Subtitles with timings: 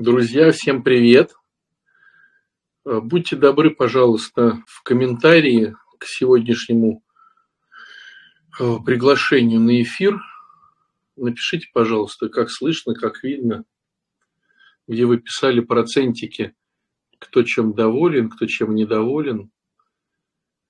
[0.00, 1.34] Друзья, всем привет!
[2.84, 7.02] Э, будьте добры, пожалуйста, в комментарии к сегодняшнему
[8.60, 10.20] э, приглашению на эфир.
[11.16, 13.64] Напишите, пожалуйста, как слышно, как видно,
[14.86, 16.54] где вы писали процентики,
[17.18, 19.50] кто чем доволен, кто чем недоволен.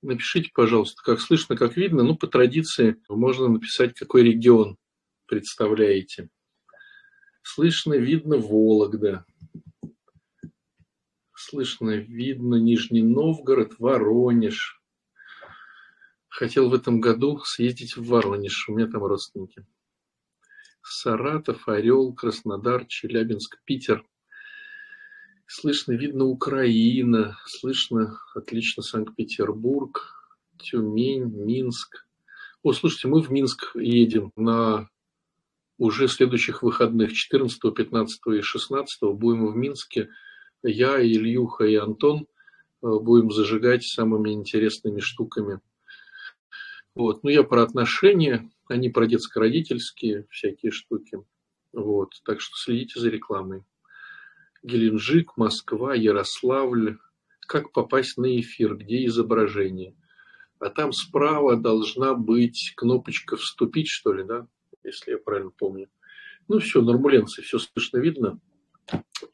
[0.01, 2.03] Напишите, пожалуйста, как слышно, как видно.
[2.03, 4.79] Ну, по традиции можно написать, какой регион
[5.27, 6.31] представляете.
[7.51, 9.25] Слышно, видно Вологда.
[11.35, 14.83] Слышно, видно Нижний Новгород, Воронеж.
[16.29, 19.65] Хотел в этом году съездить в Воронеж, у меня там родственники.
[20.83, 24.05] Саратов, Орел, Краснодар, Челябинск, Питер.
[25.47, 30.03] Слышно, видно Украина, слышно отлично Санкт-Петербург,
[30.59, 32.07] Тюмень, Минск.
[32.63, 34.91] О, слушайте, мы в Минск едем на
[35.79, 40.11] уже следующих выходных 14, 15 и 16 будем в Минске.
[40.63, 42.25] Я, Ильюха и Антон э,
[42.81, 45.61] будем зажигать самыми интересными штуками.
[46.97, 47.23] Вот.
[47.23, 51.19] Ну, я про отношения, они про детско-родительские всякие штуки.
[51.73, 52.11] Вот.
[52.25, 53.63] Так что следите за рекламой.
[54.65, 56.99] Геленджик, Москва, Ярославль.
[57.47, 59.95] Как попасть на эфир, где изображение.
[60.59, 64.49] А там справа должна быть кнопочка «Вступить», что ли, да?
[64.85, 65.89] Если я правильно помню.
[66.49, 68.41] Ну все, нормуленцы, все слышно, видно.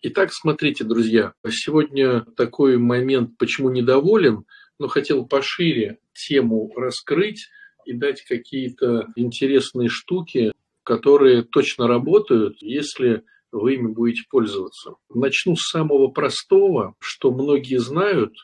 [0.03, 4.45] Итак, смотрите, друзья, сегодня такой момент, почему недоволен,
[4.79, 7.49] но хотел пошире тему раскрыть
[7.85, 14.95] и дать какие-то интересные штуки, которые точно работают, если вы ими будете пользоваться.
[15.09, 18.35] Начну с самого простого, что многие знают,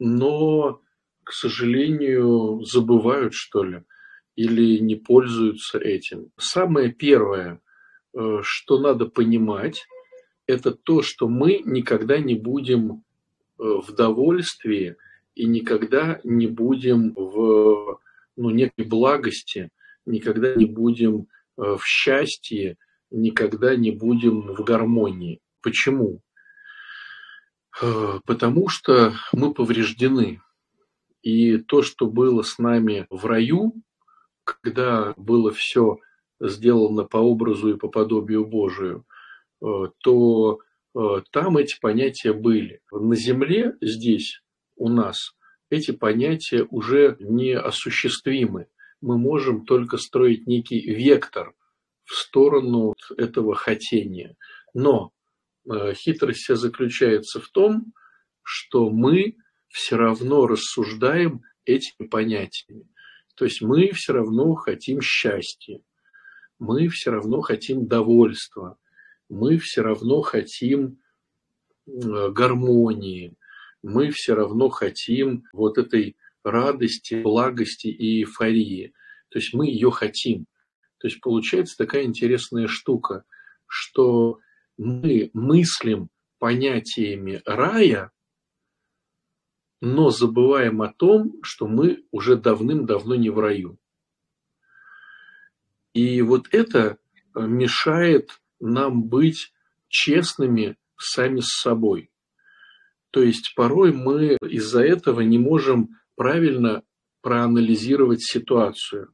[0.00, 0.80] но,
[1.22, 3.84] к сожалению, забывают, что ли
[4.36, 6.30] или не пользуются этим.
[6.38, 7.60] Самое первое,
[8.14, 9.86] э, что надо понимать,
[10.46, 12.92] это то, что мы никогда не будем
[13.58, 14.96] э, в довольстве
[15.34, 18.00] и никогда не будем в
[18.36, 19.70] ну, некой благости,
[20.06, 21.28] никогда не будем
[21.58, 22.76] э, в счастье,
[23.10, 25.40] никогда не будем в гармонии.
[25.60, 26.20] Почему?
[28.26, 30.42] Потому что мы повреждены.
[31.22, 33.74] И то, что было с нами в раю,
[34.44, 35.98] когда было все
[36.40, 39.06] сделано по образу и по подобию Божию,
[39.60, 39.66] э,
[39.98, 40.60] то
[40.94, 40.98] э,
[41.30, 42.80] там эти понятия были.
[42.90, 44.42] На земле здесь
[44.76, 45.36] у нас
[45.70, 48.66] эти понятия уже не осуществимы.
[49.00, 51.54] Мы можем только строить некий вектор
[52.04, 54.36] в сторону этого хотения.
[54.74, 55.12] Но
[55.70, 57.92] э, хитрость вся заключается в том,
[58.42, 59.36] что мы
[59.68, 62.91] все равно рассуждаем этими понятиями.
[63.42, 65.80] То есть мы все равно хотим счастья,
[66.60, 68.78] мы все равно хотим довольства,
[69.28, 71.00] мы все равно хотим
[71.84, 73.34] гармонии,
[73.82, 78.92] мы все равно хотим вот этой радости, благости и эйфории.
[79.30, 80.46] То есть мы ее хотим.
[80.98, 83.24] То есть получается такая интересная штука,
[83.66, 84.38] что
[84.78, 88.12] мы мыслим понятиями рая,
[89.82, 93.78] но забываем о том, что мы уже давным-давно не в раю.
[95.92, 96.98] И вот это
[97.34, 99.52] э, мешает нам быть
[99.88, 102.12] честными сами с собой.
[103.10, 106.84] То есть порой мы из-за этого не можем правильно
[107.20, 109.12] проанализировать ситуацию.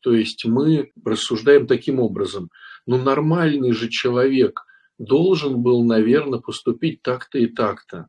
[0.00, 2.50] То есть мы рассуждаем таким образом.
[2.86, 4.64] Ну, нормальный же человек
[4.98, 8.08] должен был, наверное, поступить так-то и так-то.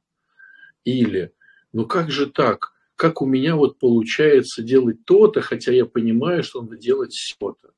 [0.84, 1.34] Или
[1.74, 2.72] ну как же так?
[2.96, 7.72] Как у меня вот получается делать то-то, хотя я понимаю, что надо делать все-то.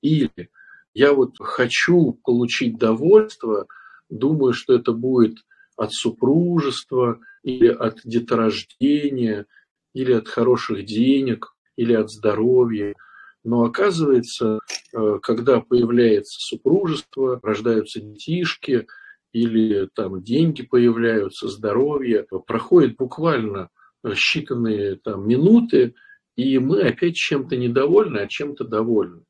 [0.00, 0.50] Или
[0.94, 3.66] я вот хочу получить довольство,
[4.08, 5.38] думаю, что это будет
[5.76, 9.46] от супружества или от деторождения,
[9.92, 12.94] или от хороших денег, или от здоровья.
[13.42, 14.60] Но оказывается,
[14.92, 18.86] э, когда появляется супружество, рождаются детишки–
[19.34, 23.68] или там деньги появляются, здоровье, проходит буквально
[24.06, 25.94] считанные там минуты,
[26.36, 29.24] и мы опять чем-то недовольны, а чем-то довольны.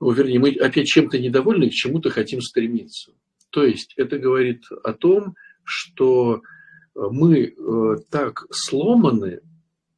[0.00, 3.12] Ну, вернее, мы опять чем-то недовольны и к чему-то хотим стремиться.
[3.50, 6.42] То есть это говорит о том, что
[6.94, 9.40] мы э, так сломаны,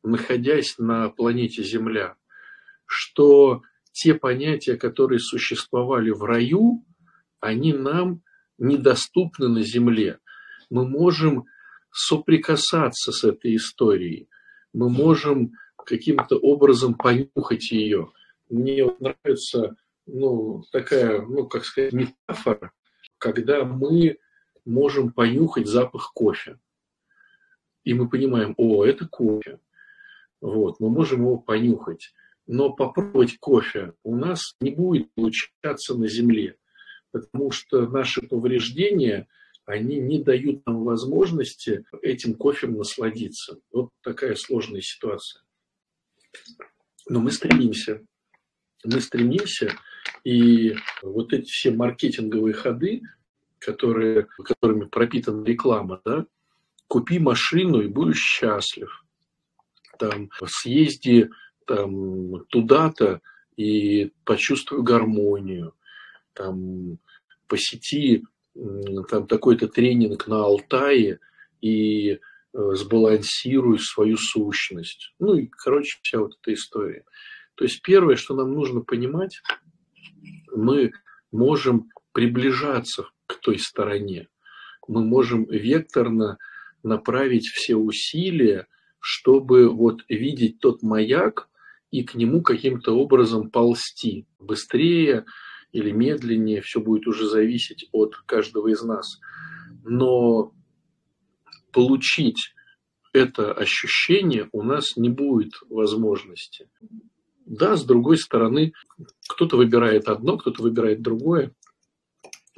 [0.02, 2.16] находясь на планете Земля,
[2.84, 3.62] что
[3.92, 6.84] те понятия, которые существовали в раю,
[7.40, 8.22] они нам
[8.60, 10.18] недоступны на Земле.
[10.70, 11.46] Мы можем
[11.90, 14.28] соприкасаться с этой историей.
[14.72, 18.12] Мы можем каким-то образом понюхать ее.
[18.48, 19.76] Мне нравится
[20.06, 22.72] ну, такая, ну, как сказать, метафора.
[23.18, 24.18] когда мы
[24.64, 26.58] можем понюхать запах кофе.
[27.84, 29.58] И мы понимаем, о, это кофе.
[30.40, 32.12] Вот, мы можем его понюхать.
[32.46, 36.56] Но попробовать кофе у нас не будет получаться на земле,
[37.12, 39.28] потому что наши повреждения,
[39.64, 43.58] они не дают нам возможности этим кофем насладиться.
[43.72, 45.42] Вот такая сложная ситуация.
[47.08, 48.02] Но мы стремимся.
[48.84, 49.72] Мы стремимся,
[50.24, 53.02] и вот эти все маркетинговые ходы,
[53.58, 56.26] которые, которыми пропитана реклама, да,
[56.88, 59.04] купи машину и будешь счастлив.
[59.98, 61.28] Там, съезди
[61.66, 63.20] там, туда-то
[63.56, 65.74] и почувствуй гармонию.
[66.40, 66.98] Там,
[67.48, 68.24] посети
[69.10, 71.18] там, такой-то тренинг на Алтае
[71.60, 72.18] и э,
[72.52, 75.12] сбалансируй свою сущность.
[75.18, 77.04] Ну и, короче, вся вот эта история.
[77.56, 79.42] То есть первое, что нам нужно понимать,
[80.50, 80.92] мы
[81.30, 84.28] можем приближаться к той стороне.
[84.88, 86.38] Мы можем векторно
[86.82, 88.66] направить все усилия,
[88.98, 91.50] чтобы вот видеть тот маяк
[91.90, 94.26] и к нему каким-то образом ползти.
[94.38, 95.26] Быстрее
[95.72, 99.20] или медленнее, все будет уже зависеть от каждого из нас.
[99.84, 100.52] Но
[101.72, 102.54] получить
[103.12, 106.68] это ощущение у нас не будет возможности.
[107.46, 108.72] Да, с другой стороны,
[109.28, 111.52] кто-то выбирает одно, кто-то выбирает другое,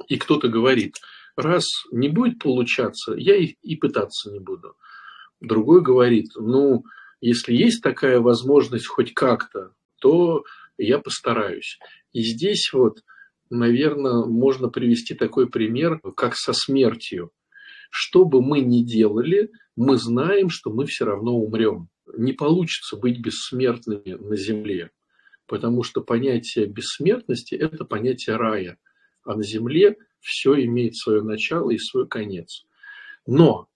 [0.07, 0.97] и кто-то говорит,
[1.35, 4.75] раз не будет получаться, я и, и пытаться не буду.
[5.39, 6.83] Другой говорит, ну,
[7.21, 10.43] если есть такая возможность хоть как-то, то
[10.77, 11.79] я постараюсь.
[12.13, 13.03] И здесь вот,
[13.49, 17.31] наверное, можно привести такой пример, как со смертью.
[17.91, 23.19] Что бы мы ни делали, мы знаем, что мы все равно умрем не получится быть
[23.19, 24.91] бессмертными на Земле,
[25.47, 28.77] потому что понятие бессмертности– это понятие рая,
[29.23, 32.65] а на Земле все имеет свое начало и свой конец.
[33.25, 33.67] Но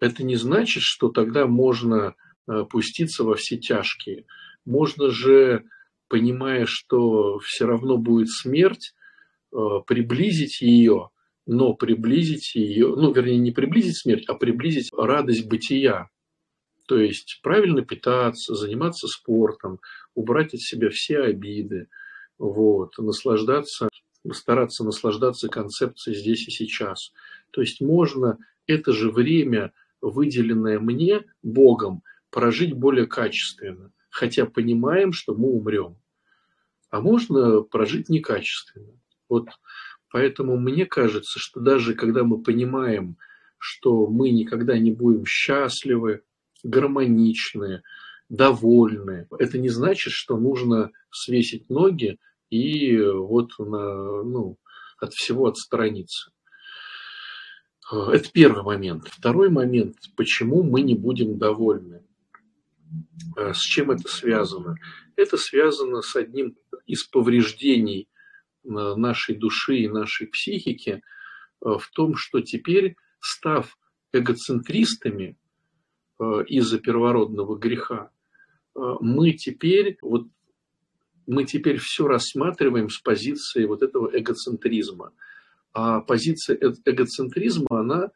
[0.00, 2.14] это не значит, что тогда можно
[2.46, 4.26] э, пуститься во все тяжкие.
[4.64, 5.64] Можно же,
[6.08, 8.94] понимая, что все равно будет смерть,
[9.52, 9.56] э,
[9.86, 11.10] приблизить ее,
[11.46, 16.10] но приблизить ее, ну, вернее, не приблизить смерть, а приблизить радость бытия,
[16.86, 19.80] то есть правильно питаться, заниматься спортом,
[20.14, 21.88] убрать от себя все обиды,
[22.38, 23.88] вот, наслаждаться,
[24.32, 27.12] стараться наслаждаться концепцией здесь и сейчас.
[27.50, 35.34] То есть можно это же время, выделенное мне Богом, прожить более качественно, хотя понимаем, что
[35.34, 35.96] мы умрем.
[36.90, 38.92] А можно прожить некачественно.
[39.28, 39.48] Вот
[40.10, 43.16] поэтому мне кажется, что даже когда мы понимаем,
[43.58, 46.22] что мы никогда не будем счастливы,
[46.62, 47.82] гармоничные,
[48.28, 49.26] довольные.
[49.38, 52.18] Это не значит, что нужно свесить ноги
[52.50, 54.58] и вот на, ну,
[54.98, 56.30] от всего отстраниться.
[57.90, 59.08] Это первый момент.
[59.08, 62.02] Второй момент, почему мы не будем довольны.
[63.36, 64.76] А с чем это связано?
[65.16, 66.56] Это связано с одним
[66.86, 68.08] из повреждений
[68.64, 71.02] нашей души и нашей психики
[71.60, 73.76] в том, что теперь, став
[74.12, 75.36] эгоцентристами,
[76.20, 78.10] Э, из-за первородного греха,
[78.74, 80.26] э, мы теперь, вот,
[81.28, 85.12] мы теперь все рассматриваем с позиции вот этого эгоцентризма.
[85.72, 88.10] А позиция э, эгоцентризма, она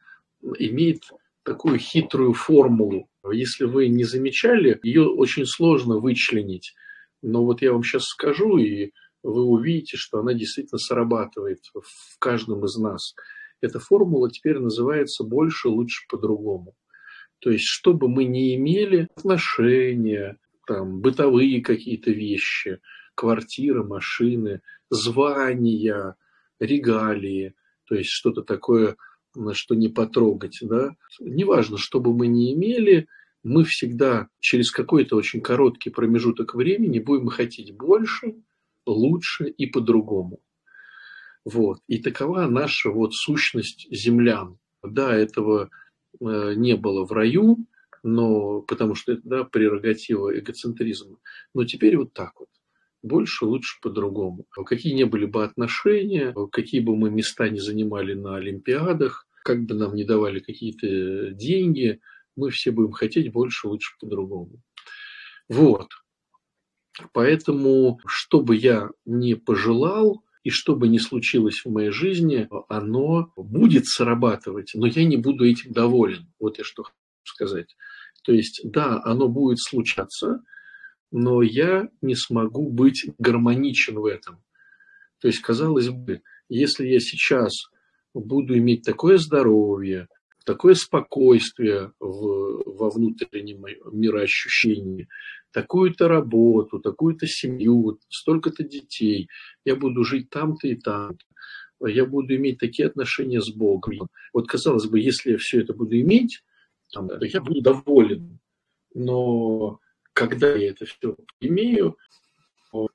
[0.58, 1.04] имеет
[1.44, 3.08] такую хитрую формулу.
[3.30, 6.74] Если вы не замечали, ее очень сложно вычленить.
[7.22, 12.64] Но вот я вам сейчас скажу, и вы увидите, что она действительно срабатывает в каждом
[12.64, 13.14] из нас.
[13.60, 16.74] Эта формула теперь называется «больше, лучше, по-другому».
[17.38, 22.80] То есть, чтобы мы не имели отношения, там, бытовые какие-то вещи,
[23.14, 26.16] квартиры, машины, звания,
[26.60, 27.54] регалии,
[27.86, 28.96] то есть что-то такое,
[29.52, 30.90] что не потрогать, да.
[31.20, 33.06] Неважно, что бы мы ни имели,
[33.42, 38.36] мы всегда через какой-то очень короткий промежуток времени будем хотеть больше,
[38.86, 40.40] лучше и по-другому.
[41.44, 41.80] Вот.
[41.88, 44.58] И такова наша вот сущность землян.
[44.82, 45.70] Да, этого
[46.20, 47.58] Э, не было в раю,
[48.02, 51.18] но, потому что это да, прерогатива эгоцентризма.
[51.54, 52.48] Но теперь вот так вот.
[53.02, 54.46] Больше, лучше, по-другому.
[54.64, 59.74] Какие не были бы отношения, какие бы мы места не занимали на Олимпиадах, как бы
[59.74, 62.00] нам не давали какие-то деньги,
[62.36, 64.62] мы все будем хотеть больше, лучше, по-другому.
[65.48, 65.88] Вот.
[67.12, 73.32] Поэтому, что бы я не пожелал, и что бы ни случилось в моей жизни, оно
[73.36, 76.32] будет срабатывать, но я не буду этим доволен.
[76.40, 77.76] Вот я что хочу сказать.
[78.24, 80.42] То есть, да, оно будет случаться,
[81.12, 84.42] но я не смогу быть гармоничен в этом.
[85.20, 87.52] То есть, казалось бы, если я сейчас
[88.14, 90.08] буду иметь такое здоровье,
[90.44, 95.08] такое спокойствие в, во внутреннем мироощущении,
[95.52, 99.28] такую-то работу, такую-то семью, столько-то детей,
[99.64, 104.08] я буду жить там-то и там-то, я буду иметь такие отношения с Богом.
[104.32, 106.42] Вот казалось бы, если я все это буду иметь,
[106.90, 108.38] то я буду доволен.
[108.94, 109.78] Но
[110.12, 111.96] когда я это все имею,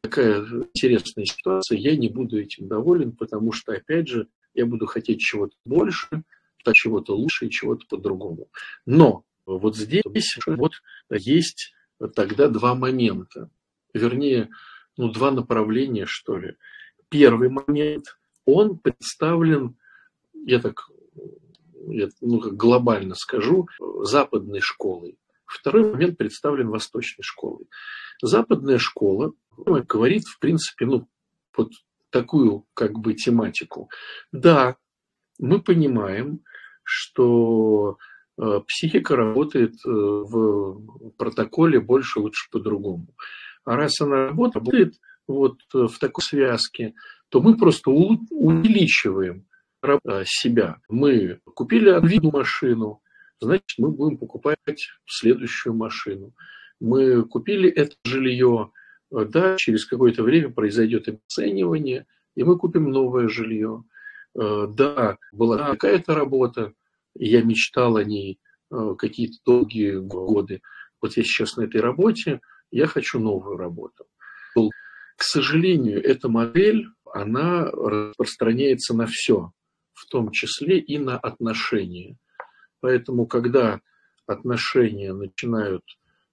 [0.01, 0.41] такая
[0.73, 5.55] интересная ситуация, я не буду этим доволен, потому что, опять же, я буду хотеть чего-то
[5.65, 6.23] больше,
[6.73, 8.49] чего-то лучше и чего-то по-другому.
[8.85, 10.03] Но вот здесь
[10.45, 10.73] вот
[11.09, 11.73] есть
[12.15, 13.49] тогда два момента,
[13.93, 14.49] вернее,
[14.97, 16.55] ну, два направления, что ли.
[17.09, 19.77] Первый момент, он представлен,
[20.33, 20.89] я так
[21.89, 23.67] я, ну, глобально скажу,
[24.01, 25.17] западной школой.
[25.47, 27.67] Второй момент представлен восточной школой.
[28.21, 31.07] Западная школа говорит, в принципе, ну,
[31.55, 31.71] вот
[32.09, 33.89] такую как бы тематику.
[34.31, 34.75] Да,
[35.39, 36.41] мы понимаем,
[36.83, 37.97] что
[38.37, 43.07] э, психика работает э, в протоколе больше лучше по-другому.
[43.65, 44.95] А раз она работает
[45.27, 46.93] вот в такой связке,
[47.29, 49.45] то мы просто увеличиваем
[50.25, 50.77] себя.
[50.87, 53.01] Мы купили одну машину,
[53.39, 54.57] значит, мы будем покупать
[55.05, 56.33] следующую машину.
[56.79, 58.71] Мы купили это жилье,
[59.11, 63.83] да, через какое-то время произойдет оценивание, и мы купим новое жилье.
[64.39, 66.73] Э, да, была какая-то работа,
[67.15, 68.39] я мечтал о ней
[68.71, 70.61] э, какие-то долгие годы.
[71.01, 72.41] Вот я сейчас на этой работе,
[72.71, 74.05] я хочу новую работу.
[74.55, 79.51] К сожалению, эта модель, она распространяется на все,
[79.93, 82.17] в том числе и на отношения.
[82.79, 83.81] Поэтому, когда
[84.25, 85.83] отношения начинают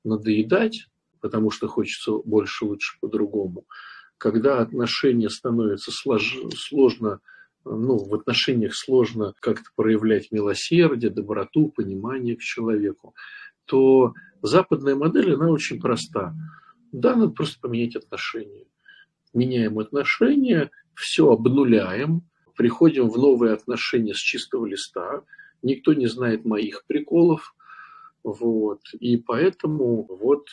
[0.05, 0.87] надоедать,
[1.21, 3.65] потому что хочется больше, лучше, по-другому,
[4.19, 6.37] когда отношения становятся слож...
[6.57, 7.21] сложно
[7.65, 13.15] ну, в отношениях сложно как-то проявлять милосердие, доброту, понимание к человеку,
[13.65, 16.35] то западная модель, она очень проста.
[16.93, 18.67] Да, надо просто поменять отношения.
[19.33, 22.23] Меняем отношения, все обнуляем,
[22.57, 25.23] приходим в новые отношения с чистого листа,
[25.65, 27.55] никто не знает моих приколов,
[28.23, 30.49] вот, и поэтому вот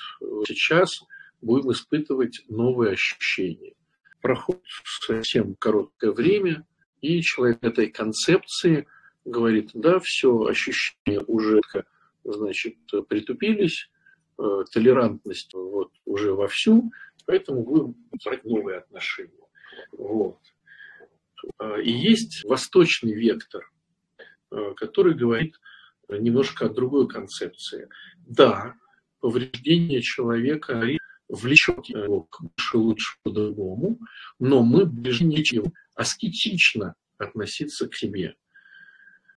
[0.47, 1.03] сейчас
[1.41, 3.73] будем испытывать новые ощущения.
[4.21, 4.63] Проходит
[5.05, 6.65] совсем короткое время,
[7.01, 8.87] и человек этой концепции
[9.25, 11.61] говорит, да, все, ощущения уже,
[12.23, 12.75] значит,
[13.07, 13.89] притупились,
[14.37, 16.91] э, толерантность вот уже вовсю,
[17.25, 19.47] поэтому будем брать новые отношения.
[19.91, 20.39] Вот.
[21.59, 23.80] Э, и есть восточный вектор, э,
[24.75, 25.55] который говорит
[26.09, 27.87] немножко о другой концепции.
[28.27, 28.75] Да,
[29.19, 30.83] повреждение человека
[31.29, 32.41] влечет его к
[32.73, 33.99] лучше по-другому,
[34.39, 38.35] но мы ближе ничего аскетично относиться к себе.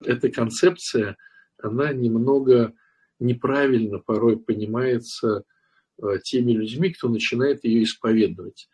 [0.00, 1.16] Эта концепция,
[1.62, 2.74] она немного
[3.20, 5.44] неправильно порой понимается
[6.02, 8.68] э, теми людьми, кто начинает ее исповедовать.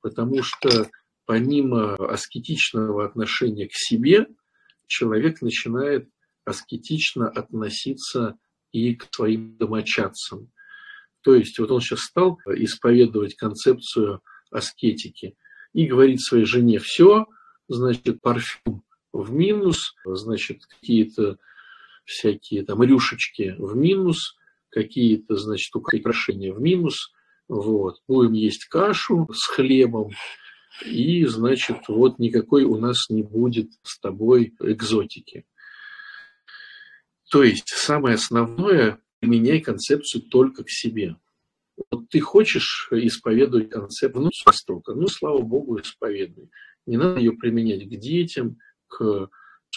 [0.00, 0.88] Потому что
[1.24, 4.26] помимо аскетичного отношения к себе,
[4.88, 6.08] человек начинает
[6.44, 8.36] аскетично относиться
[8.72, 10.50] и к своим домочадцам.
[11.22, 15.36] То есть вот он сейчас стал исповедовать концепцию аскетики–
[15.72, 17.26] и говорит своей жене, все,
[17.68, 21.38] значит, парфюм в минус, значит, какие-то
[22.04, 24.36] всякие там рюшечки в минус,
[24.70, 27.12] какие-то, значит, украшения в минус,
[27.48, 30.10] вот, будем есть кашу с хлебом,
[30.84, 35.44] и, значит, вот никакой у нас не будет с тобой экзотики.
[37.30, 41.16] То есть самое основное, применяй концепцию только к себе.
[41.90, 46.50] Вот ты хочешь исповедовать концепт ну, Востока, ну, слава Богу, исповедуй.
[46.86, 48.56] Не надо ее применять к детям,
[48.88, 49.28] к,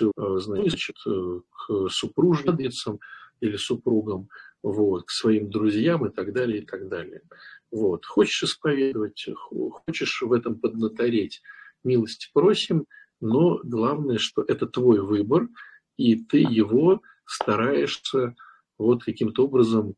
[0.01, 0.05] э,
[0.37, 2.99] значит, э, к супружницам
[3.41, 4.29] или супругам,
[4.63, 7.21] вот, к своим друзьям и так далее, и так далее.
[7.71, 8.05] Вот.
[8.05, 11.41] Хочешь исповедовать, хочешь в этом поднатореть,
[11.83, 12.85] милости просим,
[13.19, 15.47] но главное, что это твой выбор,
[15.97, 18.35] и ты его стараешься
[18.77, 19.95] вот каким-то образом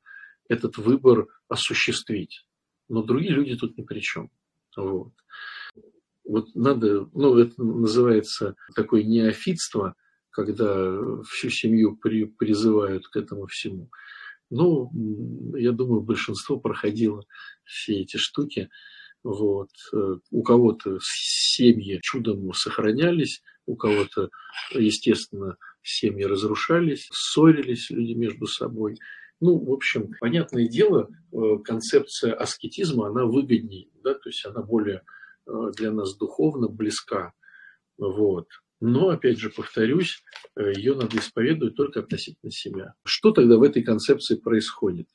[0.49, 2.45] этот выбор осуществить.
[2.89, 4.29] Но другие люди тут ни при чем.
[4.75, 5.13] Вот.
[6.25, 9.95] Вот надо, ну, это называется такое неофитство,
[10.29, 10.97] когда
[11.29, 13.89] всю семью при, призывают к этому всему.
[14.49, 14.91] Ну,
[15.55, 17.23] я думаю, большинство проходило
[17.63, 18.69] все эти штуки.
[19.23, 19.69] Вот.
[20.31, 24.29] У кого-то семьи чудом сохранялись, у кого-то,
[24.71, 28.97] естественно, семьи разрушались, ссорились люди между собой.
[29.39, 35.01] Ну, в общем, понятное дело, э, концепция аскетизма, она выгоднее, да, то есть она более
[35.45, 37.33] э, для нас духовно близка.
[37.97, 38.47] Вот.
[38.85, 40.21] Но, опять же, повторюсь,
[40.57, 42.95] э, ее надо исповедовать только относительно себя.
[43.05, 45.07] Что тогда в этой концепции происходит?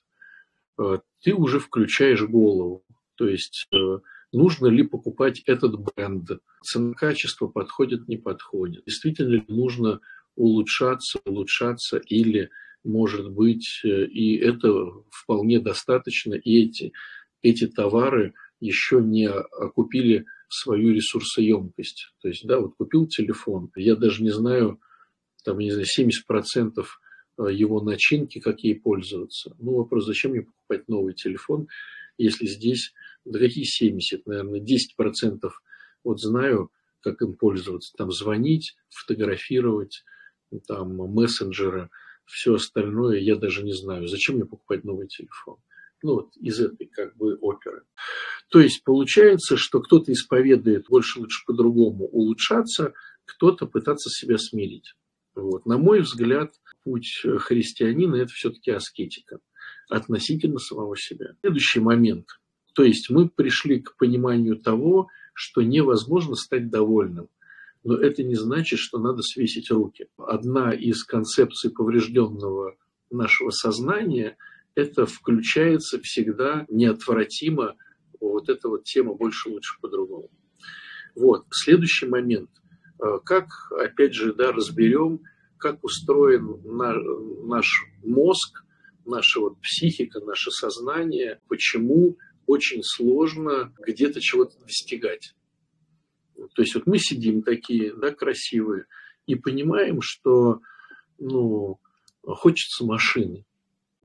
[0.80, 2.86] Э, ты уже включаешь голову.
[3.16, 3.98] То есть, э,
[4.32, 6.30] нужно ли покупать этот бренд?
[6.62, 8.84] Цена-качество подходит, не подходит?
[8.86, 10.00] Действительно ли нужно
[10.34, 12.48] улучшаться, улучшаться или,
[12.84, 14.72] может быть, и это
[15.10, 16.94] вполне достаточно, и эти,
[17.42, 22.12] эти товары еще не окупили свою ресурсоемкость.
[22.20, 24.80] То есть, да, вот купил телефон, я даже не знаю,
[25.44, 26.84] там, не знаю, 70%
[27.38, 29.54] э, его начинки, как ей пользоваться.
[29.58, 31.68] Ну, вопрос, зачем мне покупать новый телефон,
[32.16, 32.92] если здесь,
[33.24, 35.50] да какие 70, наверное, 10%
[36.04, 37.92] вот знаю, как им пользоваться.
[37.96, 40.04] Там звонить, фотографировать,
[40.66, 41.90] там мессенджеры,
[42.24, 44.08] все остальное я даже не знаю.
[44.08, 45.58] Зачем мне покупать новый телефон?
[46.02, 47.82] ну, вот из этой как бы оперы.
[48.48, 54.94] То есть получается, что кто-то исповедует больше лучше по-другому улучшаться, кто-то пытаться себя смирить.
[55.34, 55.66] Вот.
[55.66, 59.38] На мой взгляд, путь христианина– это все-таки аскетика
[59.88, 61.34] относительно самого себя.
[61.40, 62.26] Следующий момент.
[62.74, 67.28] То есть мы пришли к пониманию того, что невозможно стать довольным.
[67.84, 70.08] Но это не значит, что надо свесить руки.
[70.16, 72.76] Одна из концепций поврежденного
[73.10, 74.36] нашего сознания–
[74.74, 77.76] это включается всегда неотвратимо
[78.20, 80.30] вот эта вот тема больше лучше по-другому.
[81.14, 82.50] Вот, следующий момент.
[83.02, 85.20] Э, как, опять же, да, разберем,
[85.58, 86.60] как устроен
[87.46, 88.64] наш мозг,
[89.04, 95.34] наша вот психика, наше сознание, почему очень сложно где-то чего-то достигать.
[96.54, 98.86] То есть вот мы сидим такие, да, красивые,
[99.26, 100.60] и понимаем, что,
[101.18, 101.80] ну,
[102.22, 103.44] хочется машины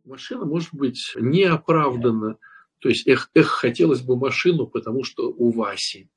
[0.05, 2.37] машина может быть неоправданно.
[2.83, 6.09] То есть, эх, эх, хотелось бы машину, потому что у Васи.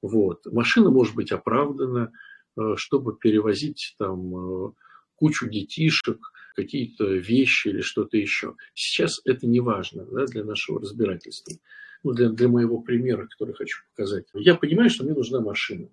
[0.00, 0.46] Вот.
[0.46, 2.10] Машина может быть оправдана,
[2.56, 4.72] э, чтобы перевозить там э,
[5.16, 8.56] кучу детишек, какие-то вещи или что-то еще.
[8.72, 11.54] Сейчас это не важно да, для нашего разбирательства.
[12.02, 14.24] Ну, для, для моего примера, который хочу показать.
[14.32, 15.90] Я понимаю, что мне нужна машина.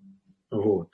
[0.51, 0.87] Вот.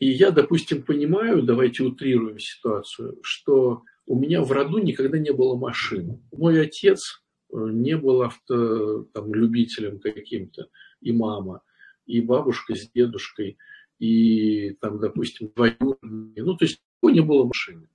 [0.00, 5.54] И я, допустим, понимаю, давайте утрируем ситуацию, что у меня в роду никогда не было
[5.54, 6.20] машины.
[6.32, 10.68] Мой отец не был авто, там, любителем каким-то,
[11.00, 11.62] и мама,
[12.06, 13.58] и бабушка с дедушкой,
[13.98, 16.44] и там, допустим, двоюродные.
[16.44, 17.88] Ну, то есть него не было машины.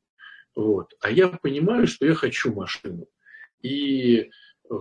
[0.56, 0.94] Вот.
[1.02, 3.08] А я понимаю, что я хочу машину.
[3.62, 4.30] И э,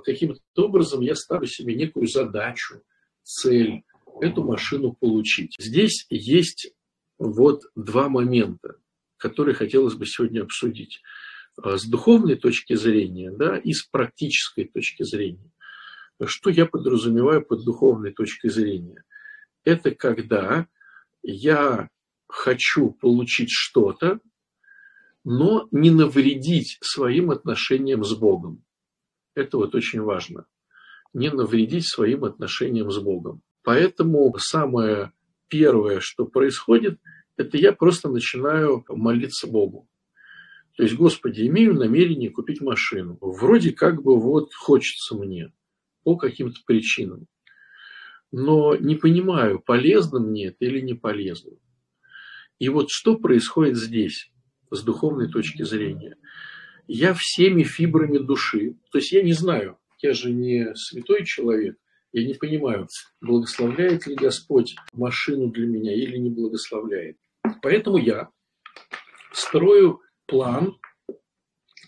[0.05, 2.83] каким-то образом я ставлю себе некую задачу,
[3.23, 3.83] цель
[4.21, 5.55] эту машину получить.
[5.59, 6.73] Здесь есть
[7.19, 8.77] вот два момента,
[9.17, 11.01] которые хотелось бы сегодня обсудить.
[11.61, 15.51] А, с духовной точки зрения да, и с практической точки зрения.
[16.25, 19.03] Что я подразумеваю под духовной точкой зрения?
[19.65, 20.67] Это когда
[21.23, 21.88] я
[22.29, 24.21] хочу получить что-то,
[25.25, 28.65] но не навредить своим отношениям с Богом.
[29.35, 30.47] Это вот очень важно.
[31.12, 33.43] Не навредить своим отношениям с Богом.
[33.62, 35.12] Поэтому самое
[35.49, 36.99] первое, что происходит,
[37.37, 39.88] это я просто начинаю молиться Богу.
[40.77, 43.19] То есть, Господи, имею намерение купить машину.
[43.21, 45.53] Вроде как бы вот хочется мне
[46.03, 47.27] по каким-то причинам.
[48.31, 51.53] Но не понимаю, полезно мне это или не полезно.
[52.59, 54.31] И вот что происходит здесь,
[54.71, 56.17] с духовной точки зрения?
[56.89, 61.77] Я всеми фибрами души, то есть я не знаю, я же не святой человек,
[62.13, 62.89] я не понимаю,
[63.21, 67.19] благословляет ли Господь машину для меня или не благословляет.
[67.63, 68.31] Поэтому я
[69.33, 70.79] строю план,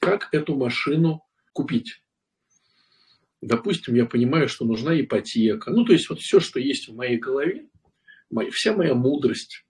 [0.00, 2.02] как эту машину купить.
[3.40, 5.70] Допустим, я понимаю, что нужна ипотека.
[5.70, 7.68] Ну, то есть, вот все, что есть в моей голове,
[8.50, 9.64] вся моя мудрость,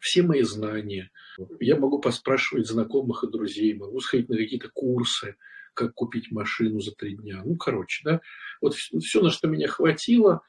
[0.00, 1.10] все мои знания.
[1.58, 5.36] Я могу поспрашивать знакомых и друзей, могу сходить на какие-то курсы,
[5.74, 7.42] как купить машину за три дня.
[7.44, 8.20] Ну, короче, да.
[8.60, 10.42] Вот все, на что меня хватило,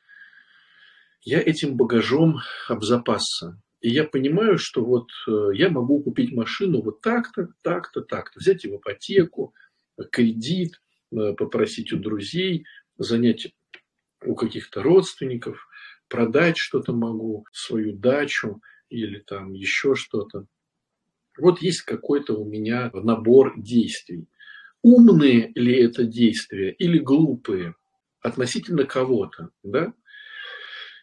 [1.22, 3.62] я этим багажом обзапасся.
[3.82, 8.66] И я понимаю, что вот э, я могу купить машину вот так-то, так-то, так-то, взять
[8.66, 9.54] в ипотеку,
[10.12, 12.66] кредит, э, попросить у друзей,
[12.98, 13.54] занять
[14.26, 15.68] у каких-то родственников,
[16.08, 20.48] продать что-то могу, свою дачу или там еще что-то.
[21.38, 24.28] Вот есть какой-то у меня набор действий.
[24.82, 27.76] Умные ли это действия или глупые
[28.22, 29.94] относительно кого-то, да?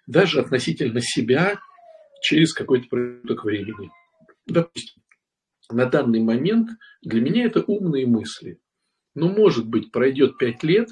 [0.07, 1.61] Даже относительно себя
[2.25, 3.91] через какой-то промежуток времени.
[4.47, 5.03] Допустим,
[5.71, 6.71] на данный момент
[7.03, 8.59] для меня это умные мысли.
[9.15, 10.89] Но, может быть, пройдет пять лет,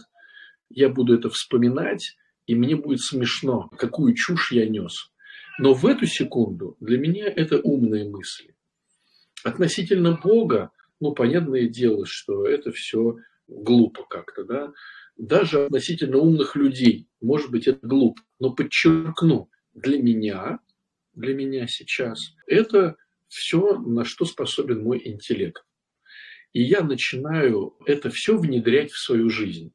[0.68, 2.16] я буду это вспоминать,
[2.46, 5.10] и мне будет смешно, какую чушь я нес.
[5.58, 8.54] Но в эту секунду для меня это умные мысли.
[9.42, 13.16] Относительно Бога, ну, понятное дело, что это все
[13.48, 14.72] глупо как-то, да.
[15.16, 18.22] Даже относительно умных людей, может быть, это глупо.
[18.38, 20.60] Но подчеркну, для меня,
[21.14, 22.96] для меня сейчас, это
[23.28, 25.64] все, на что способен мой интеллект.
[26.52, 29.72] И я начинаю это все внедрять в свою жизнь.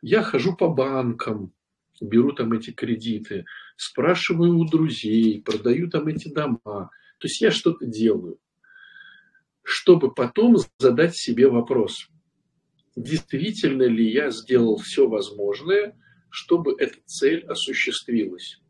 [0.00, 1.52] Я хожу по банкам,
[2.00, 3.44] беру там эти кредиты,
[3.76, 6.90] спрашиваю у друзей, продаю там эти дома.
[7.18, 8.38] То есть я что-то делаю,
[9.62, 12.08] чтобы потом задать себе вопрос,
[12.94, 15.98] действительно ли я сделал все возможное,
[16.30, 18.60] чтобы эта цель осуществилась.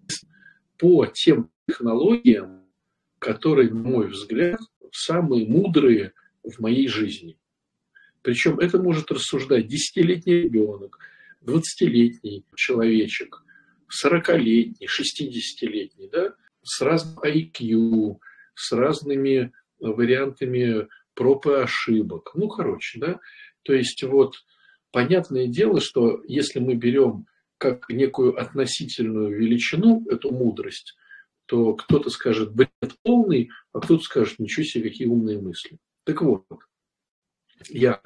[0.78, 2.64] По тем технологиям,
[3.18, 4.58] которые, на мой взгляд,
[4.90, 7.38] самые мудрые в моей жизни.
[8.22, 10.98] Причем это может рассуждать десятилетний ребенок,
[11.44, 13.44] 20-летний человечек,
[14.04, 18.16] 40-летний, 60-летний, да, с разным IQ,
[18.54, 22.32] с разными вариантами проб и ошибок.
[22.34, 23.20] Ну, короче, да.
[23.62, 24.34] То есть вот
[24.90, 27.26] понятное дело, что если мы берем
[27.58, 30.96] как некую относительную величину эту мудрость,
[31.48, 32.70] то кто-то скажет бред
[33.02, 35.78] полный, а кто-то скажет ничего себе, какие умные мысли.
[36.04, 36.44] Так вот,
[37.70, 38.00] я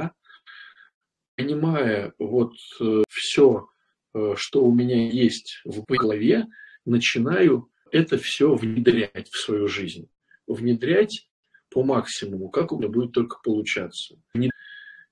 [1.36, 3.68] понимая вот э, все,
[4.14, 6.46] э, что у меня есть в голове,
[6.84, 10.08] начинаю это все внедрять в свою жизнь.
[10.46, 11.28] Внедрять
[11.68, 14.16] по максимуму, как у меня будет только получаться.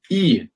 [0.08, 0.50] И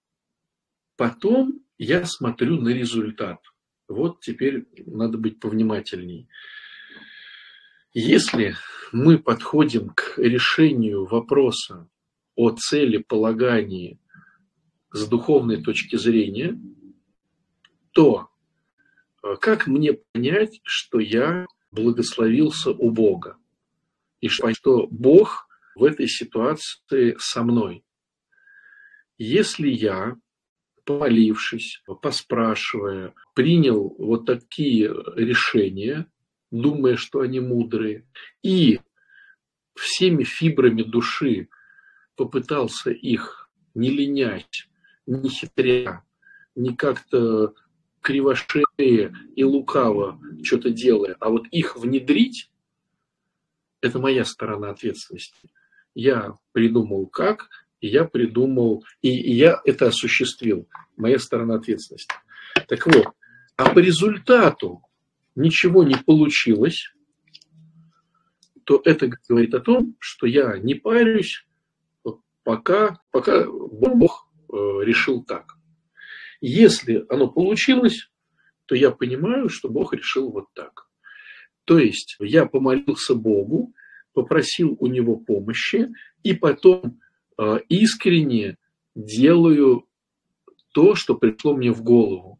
[0.96, 3.40] потом я смотрю на результат.
[3.88, 6.28] Вот теперь надо быть повнимательней.
[7.96, 8.56] Если
[8.90, 11.88] мы подходим к решению вопроса
[12.34, 14.00] о цели полагании
[14.90, 16.60] с духовной точки зрения,
[17.92, 18.30] то
[19.22, 23.36] э, как мне понять, что я благословился у Бога?
[24.20, 27.84] И что Бог в этой ситуации со мной?
[29.18, 30.16] Если я,
[30.84, 36.10] помолившись, поспрашивая, принял вот такие решения,
[36.60, 38.06] думая, что они мудрые,
[38.42, 38.80] и
[39.74, 41.48] всеми фибрами души
[42.16, 44.68] попытался их не линять,
[45.06, 46.04] не хитря,
[46.54, 47.54] не как-то
[48.00, 52.50] кривошея и лукаво что-то делая, а вот их внедрить,
[53.80, 55.50] это моя сторона ответственности.
[55.94, 57.48] Я придумал как,
[57.80, 60.68] и я придумал, и, и я это осуществил.
[60.96, 62.14] Моя сторона ответственности.
[62.68, 63.08] Так вот,
[63.56, 64.83] а по результату
[65.34, 66.94] ничего не получилось,
[68.64, 71.46] то это говорит о том, что я не парюсь,
[72.44, 75.56] пока, пока Бог э, решил так.
[76.40, 78.10] Если оно получилось,
[78.66, 80.88] то я понимаю, что Бог решил вот так.
[81.64, 83.74] То есть я помолился Богу,
[84.12, 85.88] попросил у Него помощи,
[86.22, 87.00] и потом
[87.38, 88.56] э, искренне
[88.94, 89.86] делаю
[90.72, 92.33] то, что пришло мне в голову.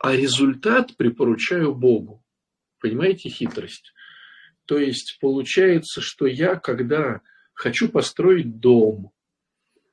[0.00, 2.24] А результат припоручаю Богу.
[2.80, 3.92] Понимаете хитрость?
[4.64, 7.20] То есть получается, что я, когда
[7.52, 9.12] хочу построить дом,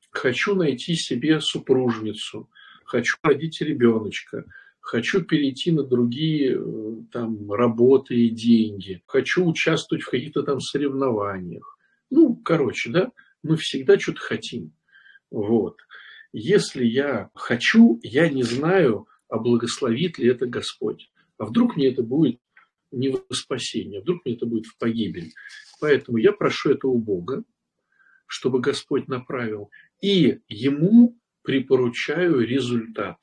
[0.09, 2.49] хочу найти себе супружницу,
[2.85, 4.45] хочу родить ребеночка,
[4.79, 11.77] хочу перейти на другие э, там работы и деньги, хочу участвовать в каких-то там соревнованиях.
[12.09, 13.11] Ну, короче, да,
[13.43, 14.71] мы всегда что-то хотим.
[15.29, 15.79] Вот.
[16.31, 21.11] Если я хочу, я не знаю, а благословит ли это Господь.
[21.37, 22.39] А вдруг мне это будет
[22.91, 25.33] не в спасение, а вдруг мне это будет в погибель.
[25.79, 27.43] Поэтому я прошу это у Бога,
[28.25, 29.69] чтобы Господь направил,
[30.01, 33.17] и ему припоручаю результат.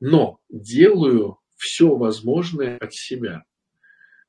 [0.00, 3.44] Но делаю все возможное от себя.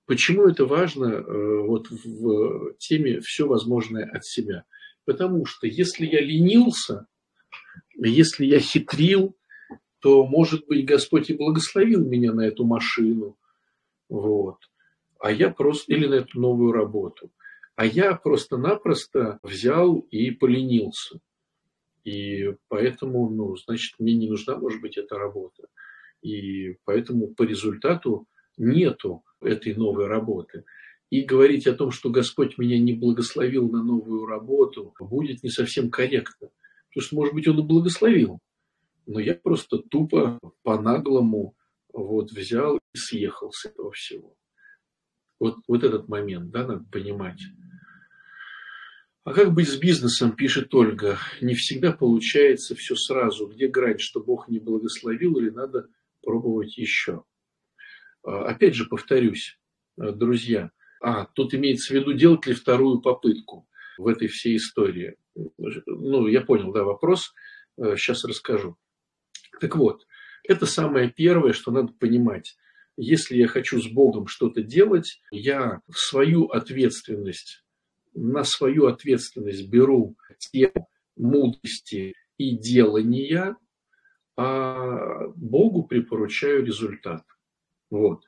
[0.05, 4.65] Почему это важно э, вот в теме «все возможное от себя»?
[5.03, 7.07] Потому что если я ленился,
[7.95, 9.35] если я хитрил,
[10.05, 13.35] то, может быть, Господь и благословил меня на эту машину,
[14.07, 14.57] вот,
[15.19, 17.31] а я просто, или на эту новую работу
[17.75, 21.19] а я просто-напросто взял и поленился.
[22.03, 25.67] И поэтому, ну, значит, мне не нужна, может быть, эта работа.
[26.21, 30.63] И поэтому по результату нету этой новой работы.
[31.09, 35.89] И говорить о том, что Господь меня не благословил на новую работу, будет не совсем
[35.89, 36.49] корректно.
[36.89, 38.39] Потому что, может быть, Он и благословил.
[39.05, 41.55] Но я просто тупо, по-наглому
[41.93, 44.35] вот взял и съехал с этого всего.
[45.39, 47.41] Вот, вот этот момент, да, надо понимать.
[49.25, 51.17] А как быть с бизнесом, пишет Ольга.
[51.41, 53.47] Не всегда получается все сразу.
[53.47, 55.87] Где грань, что Бог не благословил или надо
[56.21, 57.23] пробовать еще?
[58.23, 59.59] А, опять же повторюсь,
[59.97, 60.71] э, друзья.
[61.01, 65.15] А, тут имеется в виду, делать ли вторую попытку в этой всей истории.
[65.87, 67.33] Ну, я понял, да, вопрос.
[67.77, 68.77] Сейчас э, расскажу.
[69.59, 70.05] Так вот,
[70.43, 72.57] это самое первое, что надо понимать.
[72.97, 77.63] Если я хочу с Богом что-то делать, я свою ответственность,
[78.13, 80.15] на свою ответственность беру
[80.51, 83.57] тему мудрости и делания,
[84.37, 87.23] а Богу припоручаю результат.
[87.89, 88.23] Вот.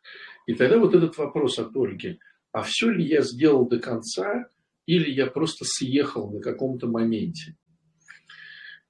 [0.46, 2.20] И тогда вот этот вопрос от Ольги,
[2.52, 4.50] а все ли я сделал до конца,
[4.86, 7.58] или я просто съехал на каком-то моменте?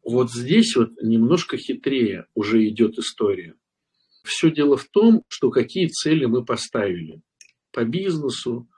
[0.07, 3.55] Вот здесь вот немножко хитрее уже идет история.
[4.23, 7.21] Все дело в том, что какие цели мы поставили.
[7.73, 8.69] По бизнесу,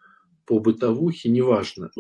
[0.46, 1.92] по бытовухе, неважно.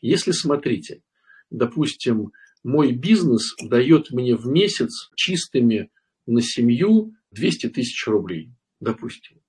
[0.00, 1.02] Если смотрите,
[1.50, 2.30] допустим,
[2.62, 5.90] мой бизнес дает мне в месяц чистыми
[6.26, 9.40] на семью 200 тысяч рублей, допустим.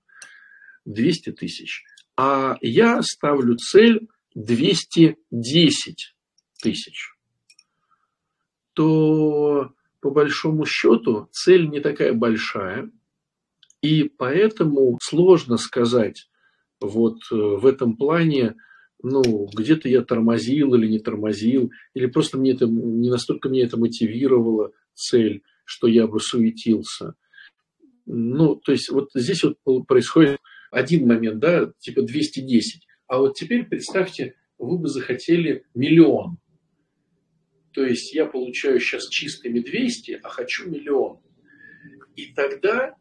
[0.86, 1.84] 200 тысяч.
[2.16, 6.16] А я ставлю цель 210
[6.60, 7.17] тысяч
[8.78, 12.92] то по большому счету цель не такая большая,
[13.82, 16.30] и поэтому сложно сказать
[16.80, 18.54] вот э, в этом плане,
[19.02, 23.78] ну, где-то я тормозил или не тормозил, или просто мне это, не настолько мне это
[23.78, 27.16] мотивировало цель, что я бы суетился.
[28.06, 30.38] Ну, то есть вот здесь вот происходит
[30.70, 32.86] один момент, да, типа 210.
[33.08, 36.38] А вот теперь представьте, вы бы захотели миллион.
[37.78, 41.20] То есть я получаю сейчас чистыми 200, а хочу миллион.
[42.16, 42.96] И тогда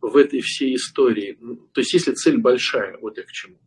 [0.00, 1.38] в этой всей истории,
[1.74, 3.58] то есть если цель большая, вот я к чему,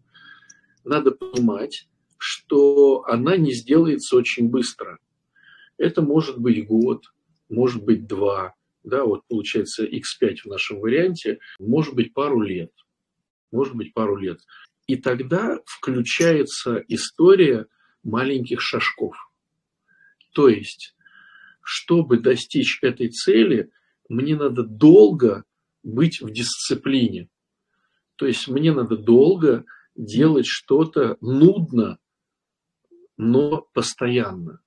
[0.83, 4.97] надо понимать, что она не сделается очень быстро.
[5.77, 7.03] Это может быть год,
[7.47, 12.71] может быть два, да, вот получается x5 в нашем варианте, может быть пару лет,
[13.51, 14.39] может быть пару лет.
[14.87, 17.67] И тогда включается история
[18.01, 19.15] маленьких шажков–
[20.33, 20.95] то есть,
[21.61, 23.71] чтобы достичь этой цели,
[24.09, 25.45] мне надо долго
[25.83, 27.29] быть в дисциплине.
[28.15, 29.65] То есть мне надо долго
[29.95, 31.99] делать что-то нудно,
[33.17, 34.61] но постоянно.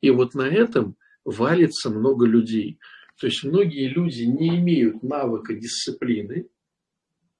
[0.00, 2.78] И вот на этом валится много людей.
[3.18, 6.48] То есть многие люди не имеют навыка дисциплины,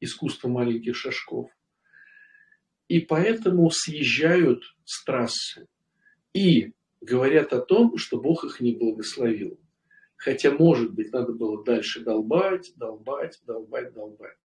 [0.01, 1.51] искусства маленьких шажков,
[2.89, 5.67] и поэтому съезжают с трассы.
[6.33, 6.73] И
[7.05, 9.61] говорят о том, что Бог их не благословил.
[10.17, 14.39] Хотя, может быть, надо было дальше долбать, долбать, долбать, долбать.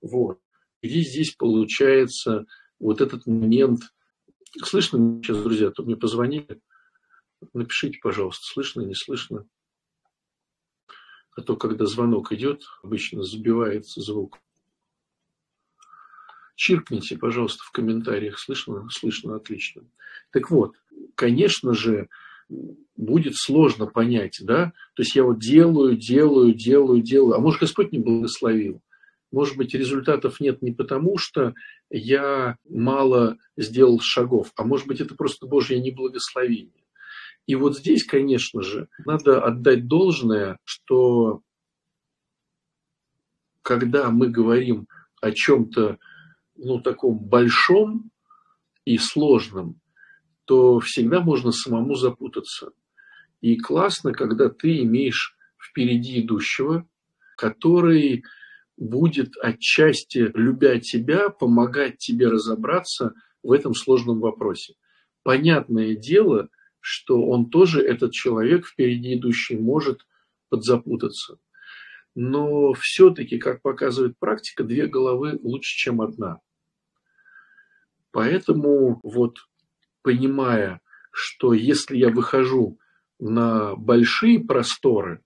[0.00, 0.40] Вот.
[0.80, 2.46] И здесь получается
[2.80, 3.82] вот этот момент.
[4.64, 5.68] Слышно сейчас, друзья?
[5.68, 6.60] А то мне позвонили.
[7.52, 9.46] Напишите, пожалуйста, слышно, не слышно.
[11.36, 14.38] А то, когда звонок идет, обычно забивается звук.
[16.62, 18.38] Чиркните, пожалуйста, в комментариях.
[18.38, 18.86] Слышно?
[18.88, 19.82] Слышно, отлично.
[20.30, 20.76] Так вот,
[21.16, 22.08] конечно же,
[22.94, 27.90] будет сложно понять, да, то есть я вот делаю, делаю, делаю, делаю, а может Господь
[27.90, 28.80] не благословил,
[29.32, 31.52] может быть результатов нет не потому, что
[31.90, 36.84] я мало сделал шагов, а может быть это просто Божье неблагословение.
[37.48, 41.42] И вот здесь, конечно же, надо отдать должное, что
[43.62, 44.86] когда мы говорим
[45.20, 45.98] о чем-то,
[46.56, 48.10] ну, таком большом
[48.84, 49.80] и сложном,
[50.44, 52.70] то всегда можно самому запутаться.
[53.40, 56.86] И классно, когда ты имеешь впереди идущего,
[57.36, 58.24] который
[58.76, 64.74] будет отчасти, любя тебя, помогать тебе разобраться в этом сложном вопросе.
[65.22, 66.48] Понятное дело,
[66.80, 70.06] что он тоже, этот человек впереди идущий, может
[70.48, 71.38] подзапутаться.
[72.14, 76.40] Но все-таки, как показывает практика, две головы лучше, чем одна.
[78.10, 79.38] Поэтому вот
[80.02, 82.78] понимая, что если я выхожу
[83.18, 85.22] на большие просторы,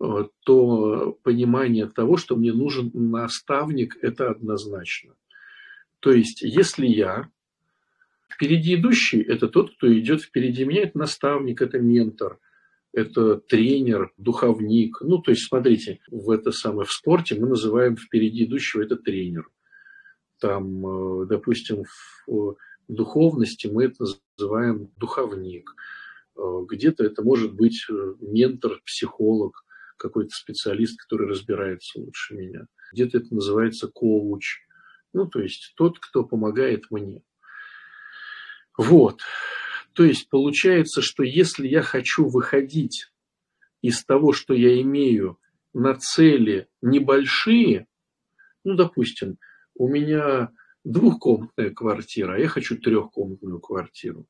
[0.00, 5.14] э, то понимание того, что мне нужен наставник, это однозначно.
[6.00, 7.30] То есть, если я
[8.32, 12.38] впереди идущий, это тот, кто идет впереди меня, это наставник, это ментор,
[12.92, 15.00] это тренер, духовник.
[15.00, 19.48] Ну, то есть, смотрите, в это самое в спорте мы называем впереди идущего это тренер.
[20.38, 20.86] Там,
[21.22, 21.84] э, допустим,
[22.26, 22.56] в
[22.88, 24.04] духовности мы это
[24.38, 25.74] называем духовник.
[26.36, 29.64] Э, где-то это может быть э, ментор, психолог,
[29.96, 32.66] какой-то специалист, который разбирается лучше меня.
[32.92, 34.60] Где-то это называется коуч.
[35.12, 37.22] Ну, то есть тот, кто помогает мне.
[38.78, 39.20] Вот.
[40.00, 43.12] То есть получается, что если я хочу выходить
[43.82, 45.38] из того, что я имею,
[45.74, 47.86] на цели небольшие,
[48.64, 49.36] ну, допустим,
[49.74, 50.52] у меня
[50.84, 54.26] двухкомнатная квартира, а я хочу трехкомнатную квартиру.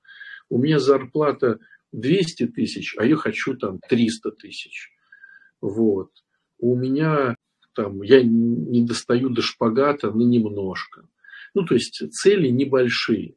[0.49, 1.61] У меня зарплата
[1.93, 4.91] 200 тысяч, а я хочу там 300 тысяч.
[5.61, 6.11] Вот.
[6.59, 7.37] У меня
[7.77, 11.07] там, я не достаю до шпагата, но немножко.
[11.55, 13.37] Ну, то есть цели небольшие.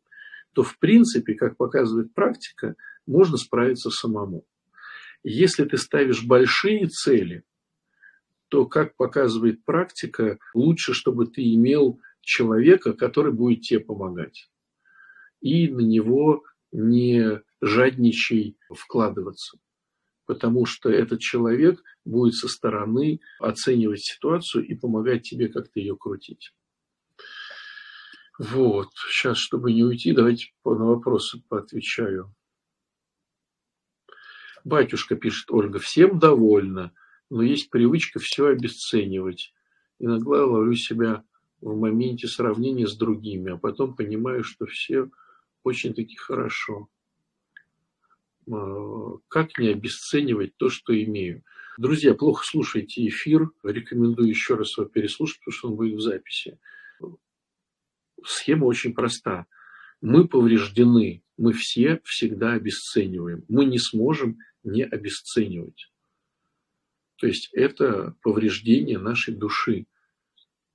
[0.53, 4.45] То, в принципе, как показывает практика, можно справиться самому.
[5.23, 7.43] Если ты ставишь большие цели,
[8.49, 14.49] то, как показывает практика, лучше, чтобы ты имел человека, который будет тебе помогать.
[15.41, 19.57] И на него не жадничай вкладываться.
[20.25, 26.53] Потому что этот человек будет со стороны оценивать ситуацию и помогать тебе как-то ее крутить.
[28.43, 28.89] Вот.
[29.09, 32.35] Сейчас, чтобы не уйти, давайте на вопросы поотвечаю.
[34.65, 36.91] Батюшка, пишет Ольга, всем довольна,
[37.29, 39.53] но есть привычка все обесценивать.
[39.99, 41.23] Иногда ловлю себя
[41.61, 45.09] в моменте сравнения с другими, а потом понимаю, что все
[45.63, 46.89] очень-таки хорошо.
[48.51, 51.43] А, как не обесценивать то, что имею?
[51.77, 53.51] Друзья, плохо слушайте эфир.
[53.63, 56.59] Рекомендую еще раз его переслушать, потому что он будет в записи.
[58.25, 59.45] Схема очень проста.
[60.01, 63.45] Мы повреждены, мы все всегда обесцениваем.
[63.47, 65.91] Мы не сможем не обесценивать.
[67.17, 69.87] То есть это повреждение нашей души.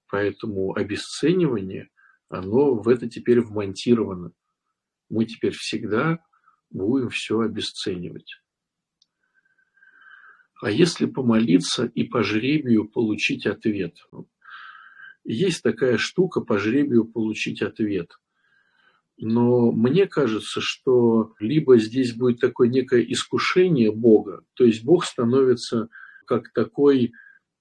[0.09, 1.91] Поэтому обесценивание,
[2.29, 4.33] оно в это теперь вмонтировано.
[5.11, 6.25] Мы теперь всегда
[6.71, 8.41] будем все обесценивать.
[10.61, 13.97] А если помолиться и по жребию получить ответ?
[15.31, 18.13] Есть такая штука по жребию получить ответ.
[19.19, 25.91] Но мне кажется, что либо здесь будет такое некое искушение Бога, то есть Бог становится
[26.25, 27.13] как такой,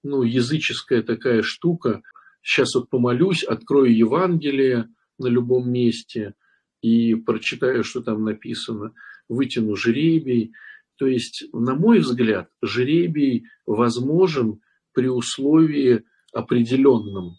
[0.02, 2.00] ну, языческая такая штука.
[2.40, 6.32] Сейчас вот помолюсь, открою Евангелие на любом месте
[6.80, 8.94] и прочитаю, что там написано,
[9.28, 10.52] вытяну жребий.
[10.96, 14.62] То есть, на мой взгляд, жребий возможен
[14.94, 17.36] при условии определенном.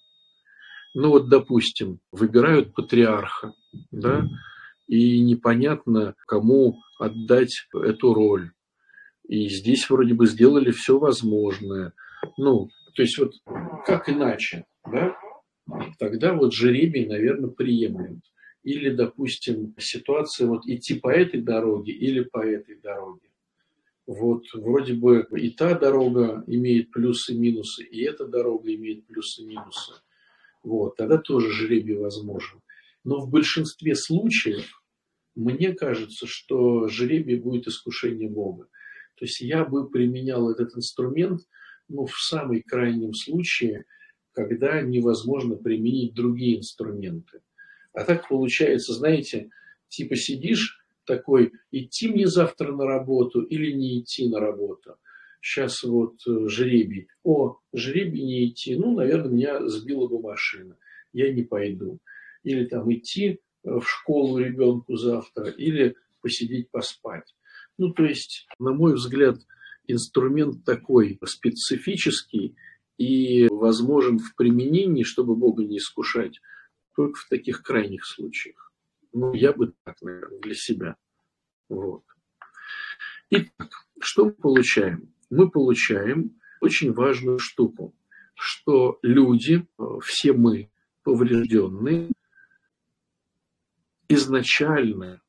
[0.93, 3.53] Ну вот, допустим, выбирают патриарха,
[3.91, 4.27] да,
[4.87, 8.51] и непонятно, кому отдать эту роль.
[9.27, 11.93] И здесь вроде бы сделали все возможное.
[12.37, 13.33] Ну, то есть вот
[13.85, 15.15] как иначе, да?
[15.99, 18.21] Тогда вот жеребий, наверное, приемлем.
[18.63, 23.29] Или, допустим, ситуация вот идти по этой дороге или по этой дороге.
[24.07, 29.43] Вот вроде бы и та дорога имеет плюсы и минусы, и эта дорога имеет плюсы
[29.43, 29.93] и минусы.
[30.63, 32.61] Вот, тогда тоже жребий возможен.
[33.03, 34.81] Но в большинстве случаев
[35.35, 38.67] мне кажется, что жребий будет искушение Бога.
[39.15, 41.41] То есть я бы применял этот инструмент
[41.87, 43.85] ну, в самый крайнем случае,
[44.31, 47.41] когда невозможно применить другие инструменты.
[47.93, 49.49] А так получается, знаете,
[49.87, 54.95] типа сидишь такой, идти мне завтра на работу или не идти на работу.
[55.41, 57.07] Сейчас вот э, жребий.
[57.23, 58.75] О, жребий не идти.
[58.75, 60.77] Ну, наверное, меня сбила бы машина.
[61.13, 61.99] Я не пойду.
[62.43, 67.35] Или там идти э, в школу ребенку завтра, или посидеть, поспать.
[67.77, 69.37] Ну, то есть, на мой взгляд,
[69.87, 72.55] инструмент такой специфический
[72.97, 76.41] и возможен в применении, чтобы Бога не искушать,
[76.95, 78.73] только в таких крайних случаях.
[79.13, 80.97] Ну, я бы так, наверное, для себя.
[81.69, 82.03] Вот.
[83.29, 83.69] Итак,
[84.01, 85.13] что мы получаем?
[85.29, 87.95] Мы получаем очень важную штуку,
[88.33, 89.65] что люди,
[90.03, 90.69] все мы,
[91.03, 92.09] поврежденные,
[94.07, 95.21] изначально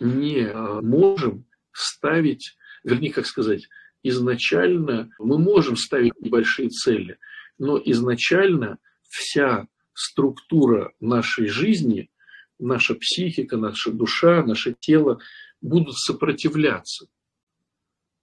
[0.00, 3.68] не а, можем ставить, вернее, как сказать,
[4.02, 7.18] изначально мы можем ставить небольшие цели,
[7.58, 12.10] но изначально вся структура нашей жизни,
[12.58, 15.20] наша психика, наша душа, наше тело
[15.60, 17.06] будут сопротивляться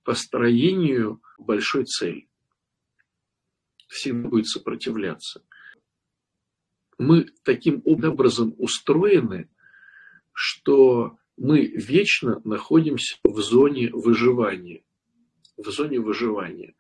[0.04, 2.28] построению большой цели.
[3.88, 5.44] Всегда будет сопротивляться.
[6.98, 9.50] Мы таким образом устроены,
[10.34, 14.84] что мы вечно находимся в зоне выживания.
[15.58, 16.76] В зоне выживания.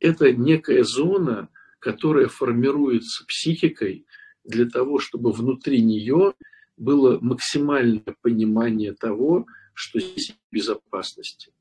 [0.00, 1.48] Это некая зона,
[1.78, 4.06] которая формируется психикой
[4.44, 6.34] для того, чтобы внутри нее
[6.76, 11.52] было максимальное понимание того, что здесь безопасности.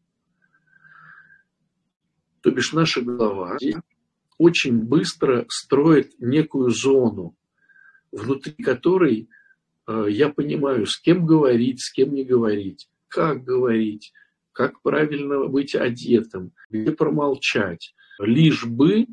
[2.42, 3.58] То бишь наша голова
[4.38, 7.36] очень быстро строит некую зону,
[8.12, 9.28] внутри которой
[9.88, 14.12] Э, я понимаю, с кем говорить, с кем не говорить, как говорить,
[14.52, 19.08] как правильно быть одетым, где промолчать, лишь бы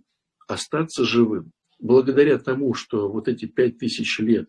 [0.46, 1.52] остаться живым.
[1.78, 4.48] благодаря тому, что вот эти пять тысяч лет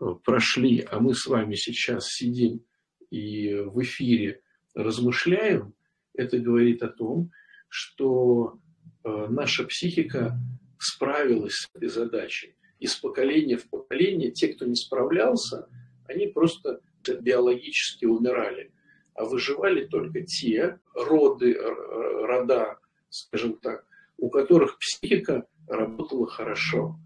[0.00, 2.62] э, прошли, а мы с вами сейчас сидим
[3.10, 4.40] и в эфире
[4.74, 5.74] размышляем,
[6.14, 7.30] это говорит о том,
[7.68, 8.58] что
[9.04, 10.38] э, наша психика
[10.78, 12.54] справилась с этой задачей.
[12.78, 15.68] Из поколения в поколение те, кто не справлялся,
[16.06, 18.72] они просто биологически умирали.
[19.14, 23.84] А выживали только те роды, рода, скажем так,
[24.16, 26.98] у которых психика работала хорошо.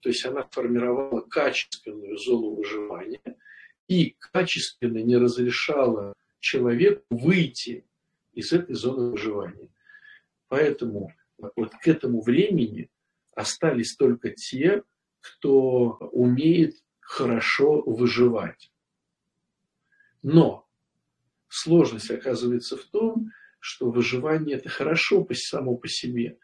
[0.00, 3.36] То есть она формировала качественную зону выживания
[3.86, 7.84] и качественно не разрешала человеку выйти
[8.32, 9.68] из этой зоны выживания.
[10.52, 11.10] Поэтому
[11.56, 12.90] вот к этому времени
[13.34, 14.82] остались только те,
[15.20, 18.70] кто умеет хорошо выживать.
[20.22, 20.68] Но
[21.48, 23.30] сложность оказывается в том,
[23.60, 26.36] что выживание это хорошо само по себе,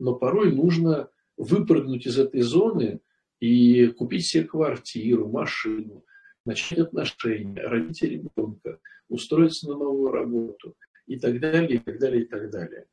[0.00, 2.98] но порой нужно выпрыгнуть из этой зоны
[3.38, 6.04] и купить себе квартиру, машину,
[6.44, 10.76] начать отношения, родить ребенка, устроиться на новую работу
[11.06, 12.88] и так далее, и так далее, и так далее.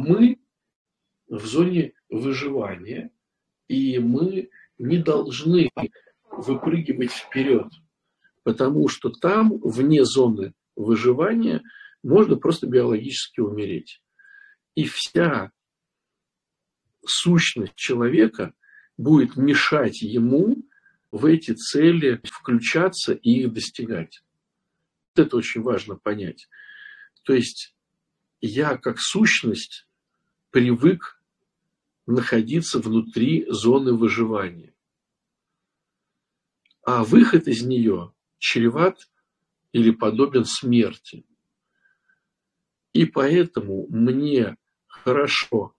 [0.00, 0.38] Мы
[1.28, 3.10] в зоне выживания,
[3.68, 4.48] и мы
[4.78, 5.70] не должны
[6.30, 7.68] выпрыгивать вперед,
[8.42, 11.62] потому что там, вне зоны выживания,
[12.02, 14.00] можно просто биологически умереть.
[14.74, 15.52] И вся
[17.04, 18.54] сущность человека
[18.96, 20.56] будет мешать ему
[21.10, 24.22] в эти цели включаться и их достигать.
[25.14, 26.48] Это очень важно понять.
[27.24, 27.76] То есть
[28.40, 29.86] я как сущность
[30.50, 31.20] привык
[32.06, 34.74] находиться внутри зоны выживания.
[36.82, 39.08] А выход из нее чреват
[39.72, 41.24] или подобен смерти.
[42.92, 44.56] И поэтому мне
[44.88, 45.74] хорошо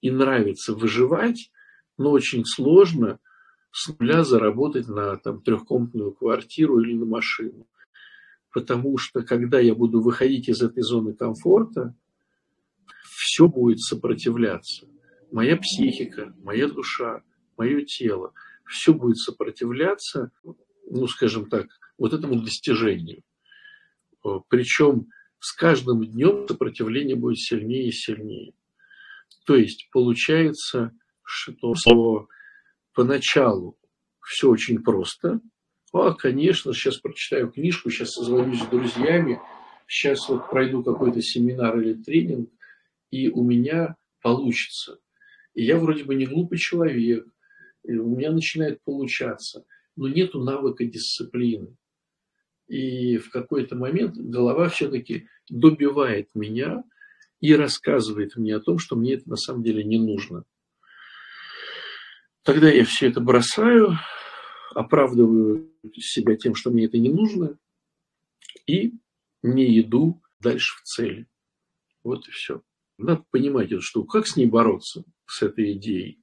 [0.00, 1.50] и нравится выживать,
[1.98, 3.18] но очень сложно
[3.72, 7.66] с нуля заработать на там, трехкомнатную квартиру или на машину.
[8.52, 11.96] Потому что когда я буду выходить из этой зоны комфорта,
[13.32, 14.86] все будет сопротивляться.
[15.30, 17.22] Моя психика, моя душа,
[17.56, 18.34] мое тело,
[18.66, 20.30] все будет сопротивляться,
[20.90, 21.66] ну, скажем так,
[21.96, 23.22] вот этому достижению.
[24.48, 25.06] Причем
[25.38, 28.52] с каждым днем сопротивление будет сильнее и сильнее.
[29.46, 32.28] То есть получается, что
[32.92, 33.78] поначалу
[34.20, 35.40] все очень просто.
[35.94, 39.40] А, конечно, сейчас прочитаю книжку, сейчас созвонюсь с друзьями,
[39.88, 42.50] сейчас вот пройду какой-то семинар или тренинг,
[43.12, 44.98] и у меня получится.
[45.54, 47.24] И я вроде бы не глупый человек,
[47.84, 51.76] и у меня начинает получаться, но нету навыка дисциплины.
[52.66, 56.82] И в какой-то момент голова все-таки добивает меня
[57.40, 60.44] и рассказывает мне о том, что мне это на самом деле не нужно.
[62.44, 63.98] Тогда я все это бросаю,
[64.74, 67.58] оправдываю себя тем, что мне это не нужно,
[68.66, 68.94] и
[69.42, 71.26] не иду дальше в цели.
[72.02, 72.62] Вот и все.
[73.02, 74.06] Надо понимать эту штуку.
[74.06, 76.20] Как с ней бороться, с этой идеей?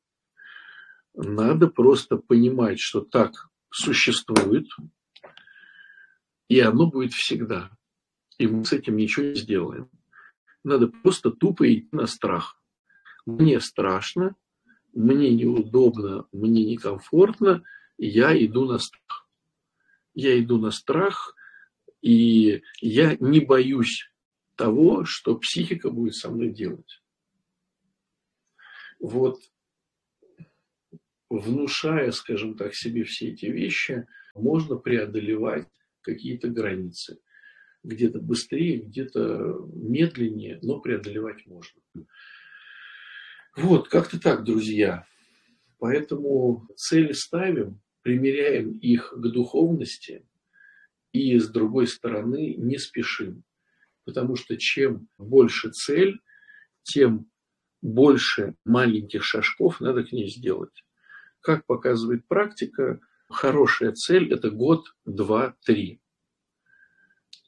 [1.14, 4.68] Надо просто понимать, что так существует,
[6.48, 7.70] и оно будет всегда.
[8.38, 9.90] И мы с этим ничего не сделаем.
[10.64, 12.58] Надо просто тупо идти на страх.
[13.26, 14.36] Мне страшно,
[14.94, 17.64] мне неудобно, мне некомфортно,
[17.98, 19.28] я иду на страх.
[20.14, 21.36] Я иду на страх,
[22.02, 24.10] и я не боюсь
[24.60, 27.02] того, что психика будет со мной делать.
[29.00, 29.40] Вот
[31.30, 34.06] внушая, скажем так, себе все эти вещи,
[34.36, 35.70] можно преодолевать
[36.02, 37.20] какие-то границы
[37.84, 41.82] где-то быстрее, где-то медленнее, но преодолевать можно.
[43.56, 45.08] Вот, как-то так, друзья.
[45.78, 50.28] Поэтому цели ставим, примеряем их к духовности
[51.14, 53.46] и, с другой стороны, не спешим.
[54.06, 56.20] Потому что чем больше цель,
[56.84, 57.30] тем
[57.82, 60.84] больше маленьких шажков надо к ней сделать.
[61.42, 66.02] Как показывает практика, хорошая цель– это год, два, три.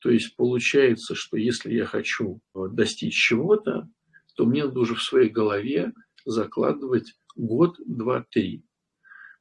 [0.02, 3.90] То есть получается, что если я хочу достичь чего-то,
[4.36, 5.94] то мне надо уже в своей голове
[6.26, 8.64] закладывать год, два, три,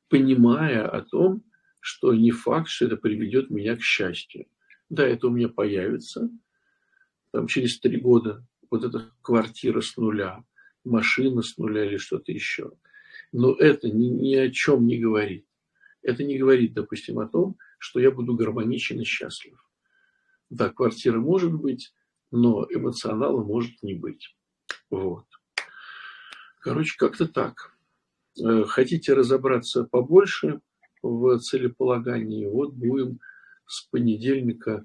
[0.08, 1.44] понимая о том,
[1.78, 4.46] что не факт, что это приведет меня к счастью.
[4.90, 6.28] Да, это у меня появится
[7.32, 10.44] там, через три года, вот эта квартира с нуля,
[10.84, 12.72] машина с нуля или что-то еще.
[13.32, 15.46] Но это ни, ни о чем не говорит.
[16.02, 19.62] Это не говорит, допустим, о том, что я буду гармоничен и счастлив.
[20.48, 21.94] Да, квартира может быть,
[22.30, 24.36] но эмоционала может не быть.
[24.88, 25.26] Вот.
[26.60, 27.76] Короче, как-то так.
[28.42, 30.60] Э, хотите разобраться побольше
[31.02, 32.46] в целеполагании?
[32.46, 33.20] Вот будем
[33.66, 34.84] с понедельника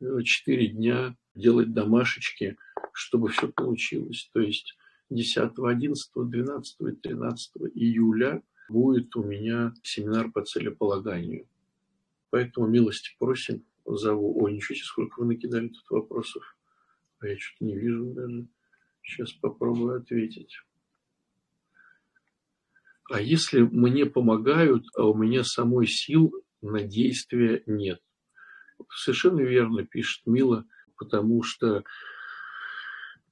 [0.00, 2.56] 4 дня делать домашечки,
[2.92, 4.28] чтобы все получилось.
[4.32, 4.76] То есть
[5.10, 11.46] 10, 11, 12 и 13 июля будет у меня семинар по целеполаганию.
[12.30, 14.42] Поэтому милости просим, зову.
[14.42, 16.56] Ой, ничего себе, сколько вы накидали тут вопросов.
[17.20, 18.46] А я что-то не вижу даже.
[19.02, 20.58] Сейчас попробую ответить.
[23.08, 28.02] А если мне помогают, а у меня самой сил на действие нет?
[28.90, 30.66] Совершенно верно пишет Мила,
[30.96, 31.84] потому что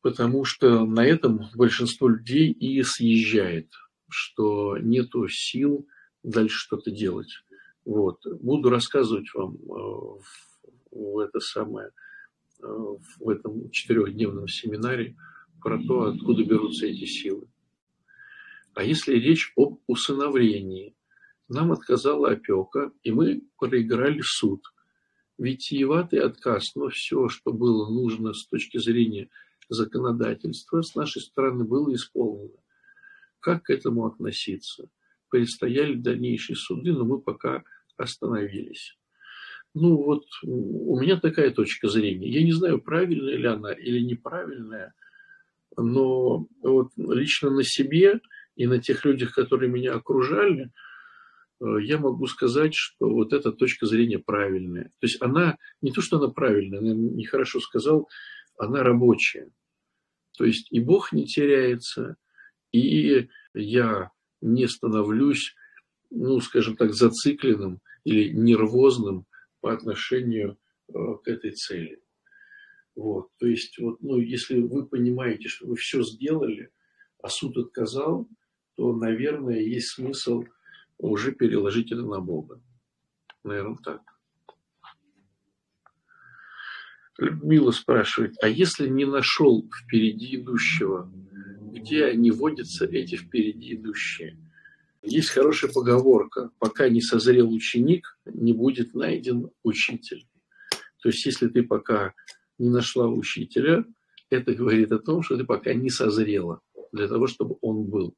[0.03, 3.71] потому что на этом большинство людей и съезжает,
[4.09, 5.89] что нету сил
[6.23, 7.33] дальше что-то делать.
[7.85, 8.21] Вот.
[8.41, 10.21] Буду рассказывать вам э,
[10.91, 11.89] в это самое,
[12.63, 15.17] э, в этом четырехдневном семинаре
[15.63, 17.49] про то, откуда берутся эти силы.
[18.75, 20.95] А если речь об усыновлении,
[21.49, 24.63] нам отказала опека, и мы проиграли суд.
[25.39, 29.29] Витиеватый отказ, но все, что было нужно с точки зрения
[29.69, 32.59] законодательства с нашей стороны было исполнено.
[33.41, 34.89] Как к этому относиться?
[35.31, 37.65] Предстояли дальнейшие суды, но мы пока
[37.97, 38.97] остановились.
[39.75, 42.29] Ну вот у меня такая точка зрения.
[42.29, 44.95] Я не знаю, правильная ли она или неправильная,
[45.77, 48.21] но вот лично на себе
[48.55, 50.71] и на тех людях, которые меня окружали,
[51.61, 54.85] я могу сказать, что вот эта точка зрения правильная.
[55.01, 58.09] То есть она, не то, что она правильная, она нехорошо сказал,
[58.57, 59.51] она рабочая.
[60.37, 62.17] То есть и Бог не теряется,
[62.73, 65.55] и я не становлюсь,
[66.11, 69.27] ну, скажем так, зацикленным или нервозным
[69.61, 70.93] по отношению э,
[71.23, 72.01] к этой цели.
[72.97, 76.71] Вот, то есть, вот, ну, если вы понимаете, что вы все сделали,
[77.23, 78.29] а суд отказал,
[78.77, 80.45] то, наверное, есть смысл
[80.99, 82.61] уже переложить это на Бога.
[83.43, 84.01] Наверное, так.
[87.19, 91.13] Людмила спрашивает, а если не нашел впереди идущего,
[91.73, 94.39] где они водятся, эти впереди идущие?
[95.03, 100.27] Есть хорошая поговорка, пока не созрел ученик, не будет найден учитель.
[101.03, 102.15] То есть, если ты пока
[102.59, 103.85] не нашла учителя,
[104.31, 106.61] это говорит о том, что ты пока не созрела
[106.93, 108.17] для того, чтобы он был.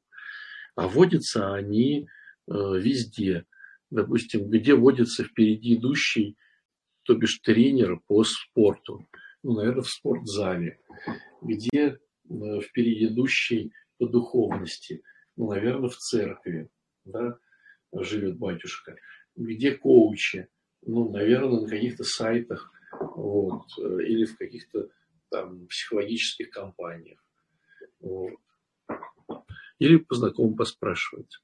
[0.75, 2.07] А водятся они
[2.47, 3.45] везде.
[3.89, 6.37] Допустим, где водится впереди идущий–
[7.07, 9.07] то бишь тренера по спорту,
[9.41, 10.77] ну, наверное, в спортзале,
[11.41, 15.01] где э, впереди идущий по духовности,
[15.37, 16.69] ну, наверное, в церкви,
[17.05, 17.39] да,
[17.93, 18.97] живет батюшка,
[19.37, 20.49] где коучи,
[20.81, 24.89] ну, наверное, на каких-то сайтах, вот, э, или в каких-то
[25.29, 27.23] там психологических компаниях,
[28.01, 28.33] вот.
[29.79, 31.39] или по знакомым поспрашивать.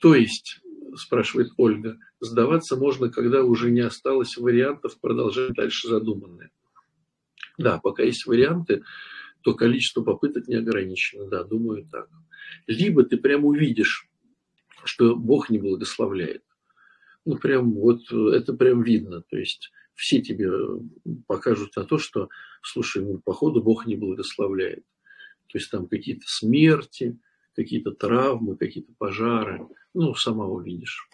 [0.00, 0.60] То есть
[0.96, 6.50] спрашивает Ольга, сдаваться можно, когда уже не осталось вариантов продолжать дальше задуманное.
[7.56, 8.84] Да, пока есть варианты,
[9.42, 11.26] то количество попыток не ограничено.
[11.26, 12.08] Да, думаю так.
[12.66, 14.08] Либо ты прям увидишь,
[14.84, 16.42] что Бог не благословляет.
[17.24, 19.22] Ну, прям вот это прям видно.
[19.22, 20.50] То есть все тебе
[21.26, 22.28] покажут на то, что,
[22.62, 24.84] слушай, ну, походу Бог не благословляет.
[25.48, 27.18] То есть там какие-то смерти,
[27.54, 29.66] какие-то травмы, какие-то пожары.
[29.94, 31.08] Ну, сама увидишь.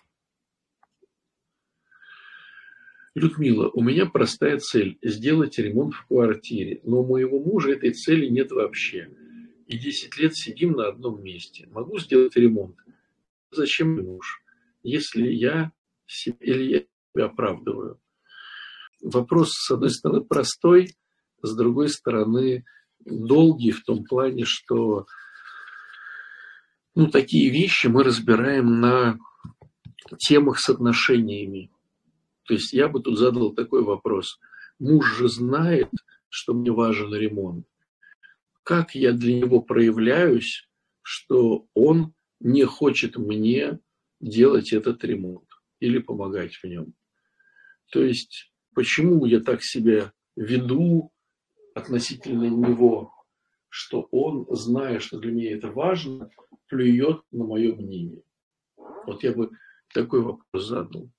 [3.14, 8.26] Людмила, у меня простая цель– сделать ремонт в квартире, но у моего мужа этой цели
[8.26, 9.08] нет вообще.
[9.68, 11.68] И 10 лет сидим на одном месте.
[11.70, 12.76] Могу сделать ремонт.
[13.52, 14.42] Зачем муж,
[14.82, 15.70] если я
[16.06, 16.78] себе, или я
[17.14, 18.00] себя оправдываю?
[19.00, 20.96] Вопрос, с одной стороны, простой,
[21.40, 22.64] с другой стороны,
[23.04, 25.06] долгий в том плане, что
[26.94, 29.18] ну, такие вещи мы разбираем на
[30.18, 31.70] темах с отношениями.
[32.44, 34.38] То есть я бы тут задал такой вопрос.
[34.78, 35.90] Муж же знает,
[36.28, 37.66] что мне важен ремонт.
[38.62, 40.68] Как я для него проявляюсь,
[41.02, 43.78] что он не хочет мне
[44.20, 45.48] делать этот ремонт
[45.80, 46.94] или помогать в нем?
[47.90, 51.12] То есть почему я так себя веду
[51.74, 53.12] относительно него,
[53.68, 56.30] что он, зная, что для меня это важно,
[56.68, 58.22] плюет на мое мнение?
[59.06, 59.50] Вот я бы
[59.92, 61.10] такой вопрос задал.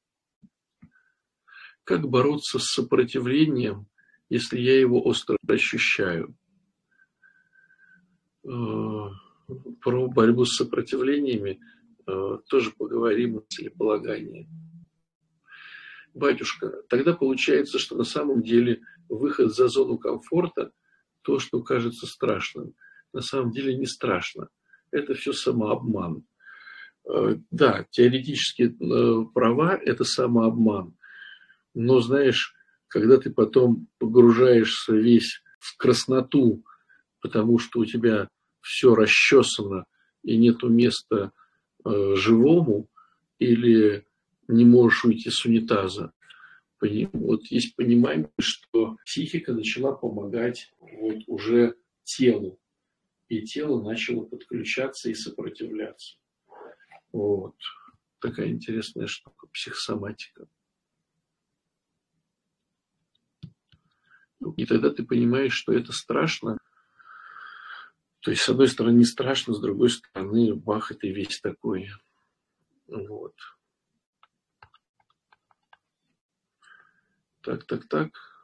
[1.84, 3.88] Как бороться с сопротивлением,
[4.30, 6.36] если я его остро ощущаю?
[8.44, 8.50] Э,
[9.82, 11.60] про борьбу с сопротивлениями
[12.08, 14.50] э, тоже поговорим в целеполагании.
[16.16, 20.72] Батюшка, тогда получается, что на самом деле выход за зону комфорта,
[21.22, 22.74] то, что кажется страшным,
[23.14, 24.50] на самом деле не страшно–
[24.92, 26.26] это все самообман.
[27.08, 30.96] Э, да, теоретически э, права– это самообман.
[31.74, 32.54] Но, знаешь,
[32.88, 36.64] когда ты потом погружаешься весь в красноту,
[37.22, 38.30] потому что у тебя
[38.62, 39.86] все расчесано
[40.24, 41.32] и нету места
[41.84, 42.90] э, живому,
[43.40, 44.06] или
[44.48, 46.12] не можешь уйти с унитаза.
[47.14, 52.60] Вот есть понимание, что психика начала помогать вот уже телу,
[53.28, 56.18] и тело начало подключаться и сопротивляться.
[57.12, 57.56] Вот.
[58.20, 60.48] Такая интересная штука, психосоматика.
[64.58, 66.58] И тогда ты понимаешь, что это страшно.
[68.20, 71.90] То есть, с одной стороны, страшно, с другой стороны, бах, это весь такой.
[72.88, 73.36] Вот.
[77.42, 78.35] Так, так, так.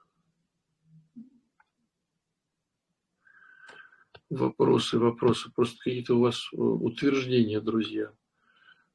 [4.32, 5.52] Вопросы, вопросы.
[5.52, 8.14] Просто какие-то у вас э, утверждения, друзья.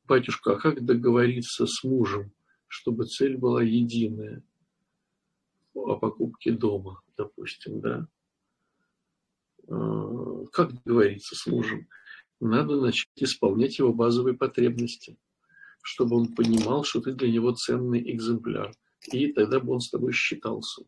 [0.05, 2.33] Батюшка, а как договориться с мужем,
[2.69, 4.43] чтобы цель была единая?
[5.75, 8.09] О покупке дома, допустим, да?
[9.69, 11.87] А, как договориться с мужем?
[12.41, 15.19] Надо начать исполнять его базовые потребности,
[15.83, 18.73] чтобы он понимал, что ты для него ценный экземпляр.
[19.13, 20.85] И тогда бы он с тобой считался.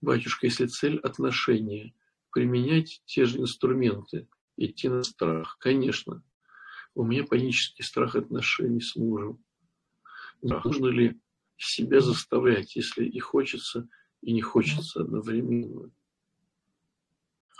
[0.00, 1.94] Батюшка, если цель отношения,
[2.32, 6.22] применять те же инструменты, идти на страх, конечно,
[6.94, 9.42] у меня панический страх отношений с мужем.
[10.42, 11.20] Нужно ли
[11.56, 13.88] себя заставлять, если и хочется,
[14.20, 15.90] и не хочется одновременно?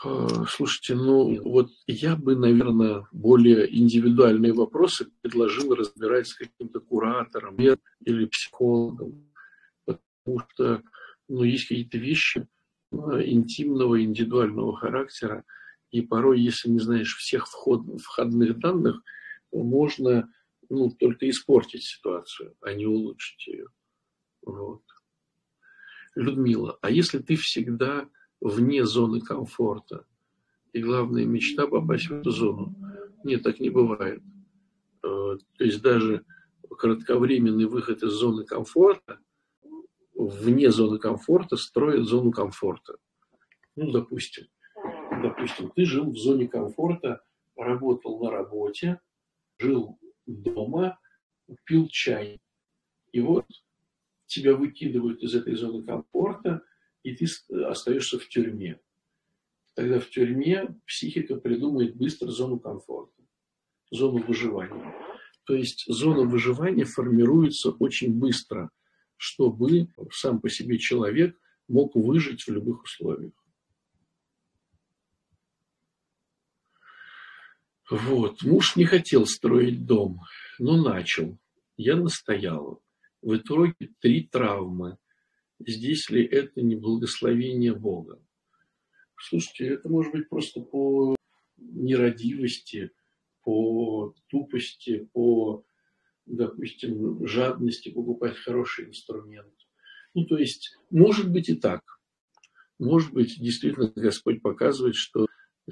[0.04, 7.56] А, слушайте, ну вот я бы, наверное, более индивидуальные вопросы предложил разбирать с каким-то куратором
[7.56, 9.32] или психологом,
[9.84, 10.82] потому что
[11.28, 12.48] ну, есть какие-то вещи
[12.92, 15.44] интимного, индивидуального характера,
[15.90, 19.02] и порой, если не знаешь всех вход, входных данных,
[19.52, 20.30] можно
[20.68, 23.66] ну, только испортить ситуацию, а не улучшить ее.
[24.44, 24.82] Вот.
[26.14, 28.08] Людмила, а если ты всегда
[28.40, 30.06] вне зоны комфорта,
[30.72, 32.74] и главная мечта попасть в эту зону?
[33.24, 34.22] Нет, так не бывает.
[35.02, 36.24] Э, то есть даже
[36.78, 39.20] кратковременный выход из зоны комфорта,
[40.28, 42.96] вне зоны комфорта строит зону комфорта.
[43.76, 44.46] Ну, допустим,
[45.22, 47.22] допустим, ты жил в зоне комфорта,
[47.56, 49.00] работал на работе,
[49.58, 50.98] жил дома,
[51.64, 52.40] пил чай.
[53.12, 53.46] И вот
[54.26, 56.62] тебя выкидывают из этой зоны комфорта,
[57.02, 57.26] и ты
[57.64, 58.80] остаешься в тюрьме.
[59.74, 63.22] Тогда в тюрьме психика придумает быстро зону комфорта,
[63.90, 64.94] зону выживания.
[65.44, 68.70] То есть зона выживания формируется очень быстро,
[69.22, 73.32] чтобы сам по себе человек мог выжить в любых условиях.
[77.88, 78.42] Вот.
[78.42, 80.22] Муж не хотел строить дом,
[80.58, 81.38] но начал.
[81.76, 82.80] Я настояла.
[83.20, 84.98] В итоге три травмы.
[85.60, 88.20] Здесь ли это не благословение Бога?
[89.16, 91.14] Слушайте, это может быть просто по
[91.58, 92.90] нерадивости,
[93.44, 95.64] по тупости, по,
[96.26, 99.52] допустим, жадности покупать хороший инструмент.
[100.14, 101.82] Ну, то есть, может быть и так.
[102.78, 105.26] Может быть, действительно Господь показывает, что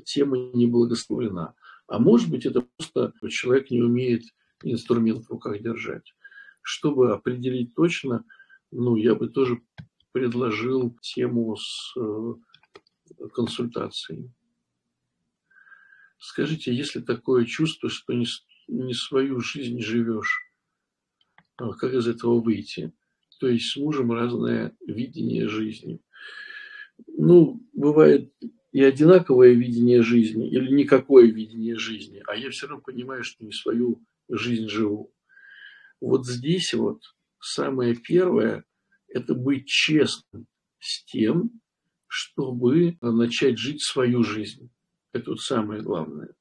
[0.05, 1.55] тема не благословлена.
[1.86, 4.22] А может быть, это просто человек не умеет
[4.62, 6.14] инструмент в руках держать.
[6.62, 8.24] Чтобы определить точно,
[8.70, 9.61] ну, я бы тоже
[10.12, 12.34] предложил тему с э,
[13.32, 14.30] консультацией.
[16.18, 18.26] Скажите, если такое чувство, что не,
[18.70, 20.42] не свою жизнь живешь,
[21.56, 22.92] а как из этого выйти?
[23.38, 26.00] То есть с мужем разное видение жизни.
[27.06, 28.32] Ну, бывает
[28.72, 33.52] и одинаковое видение жизни, или никакое видение жизни, а я все равно понимаю, что не
[33.52, 35.12] свою жизнь живу.
[36.00, 37.02] Вот здесь вот
[37.40, 38.64] самое первое–
[39.08, 40.46] это быть честным
[40.78, 41.60] с тем,
[42.06, 44.70] чтобы начать жить свою жизнь.
[45.12, 46.34] Это вот самое главное.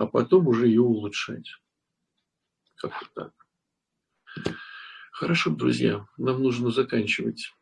[0.00, 1.46] А потом уже ее улучшать.
[2.76, 4.54] Как-то так.
[5.12, 7.52] Хорошо, друзья, нам нужно заканчивать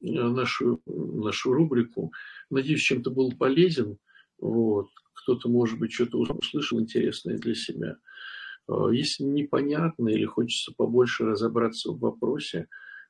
[0.00, 2.12] нашу, нашу рубрику.
[2.50, 3.98] Надеюсь, чем-то был полезен.
[4.38, 4.88] Вот.
[5.12, 7.98] Кто-то, может быть, что-то услышал интересное для себя.
[8.66, 12.66] А, если непонятно или хочется побольше разобраться в вопросе,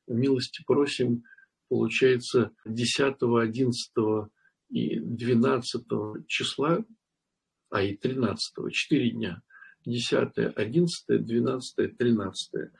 [0.06, 1.22] милости просим,
[1.70, 3.92] получается, 10, 11
[4.68, 6.84] и 12 числа,
[7.70, 9.42] а и 13, 4 дня,
[9.86, 12.70] 10, 11, 12, 13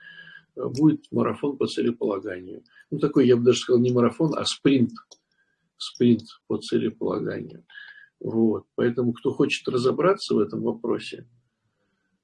[0.55, 2.63] будет марафон по целеполаганию.
[2.89, 4.91] Ну, такой, я бы даже сказал, не марафон, а спринт.
[5.77, 7.65] Спринт по целеполаганию.
[8.19, 8.65] Вот.
[8.75, 11.27] Поэтому, кто хочет разобраться в этом вопросе,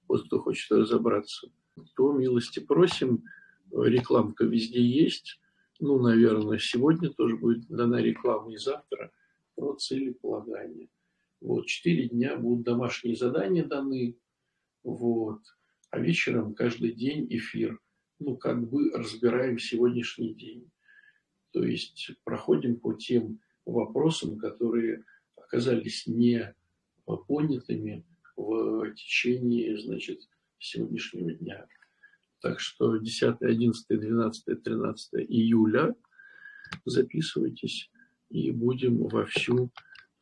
[0.08, 1.48] вот кто хочет разобраться,
[1.96, 3.24] то милости просим.
[3.72, 5.40] Рекламка везде есть.
[5.80, 9.12] Ну, наверное, сегодня тоже будет дана реклама и завтра
[9.56, 10.90] про целеполагание.
[11.40, 14.18] Вот, четыре дня будут домашние задания даны.
[14.84, 15.42] Вот.
[15.92, 17.80] А вечером каждый день эфир.
[18.20, 20.72] Ну, как бы разбираем сегодняшний день.
[21.52, 25.04] То есть проходим по тем вопросам, которые
[25.36, 26.56] оказались не
[27.06, 30.28] понятыми в течение, значит,
[30.60, 31.68] сегодняшнего дня.
[32.42, 35.96] Так что 10, 11, 12, 13 июля
[36.86, 37.92] записывайтесь
[38.30, 39.72] и будем вовсю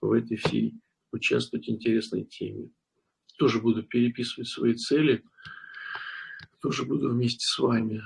[0.01, 0.75] в этой всей
[1.15, 2.69] участвовать в интересной теме.
[3.37, 5.23] Тоже буду переписывать свои цели,
[6.61, 8.01] тоже буду вместе с вами.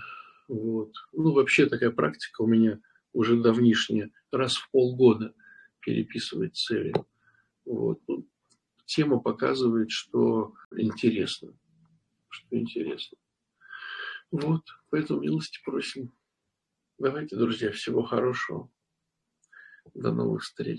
[0.48, 0.94] Вот.
[1.14, 2.80] Ну, вообще такая практика у меня
[3.14, 5.34] уже давнишняя, раз в полгода
[5.82, 6.94] переписывать цели.
[7.66, 8.02] Вот.
[8.08, 8.28] Ну,
[8.86, 11.54] тема показывает, что интересно.
[12.30, 13.18] Что интересно.
[14.32, 16.12] Вот, поэтому милости просим.
[17.00, 18.70] Давайте, друзья, всего хорошего.
[19.96, 20.78] До новых встреч.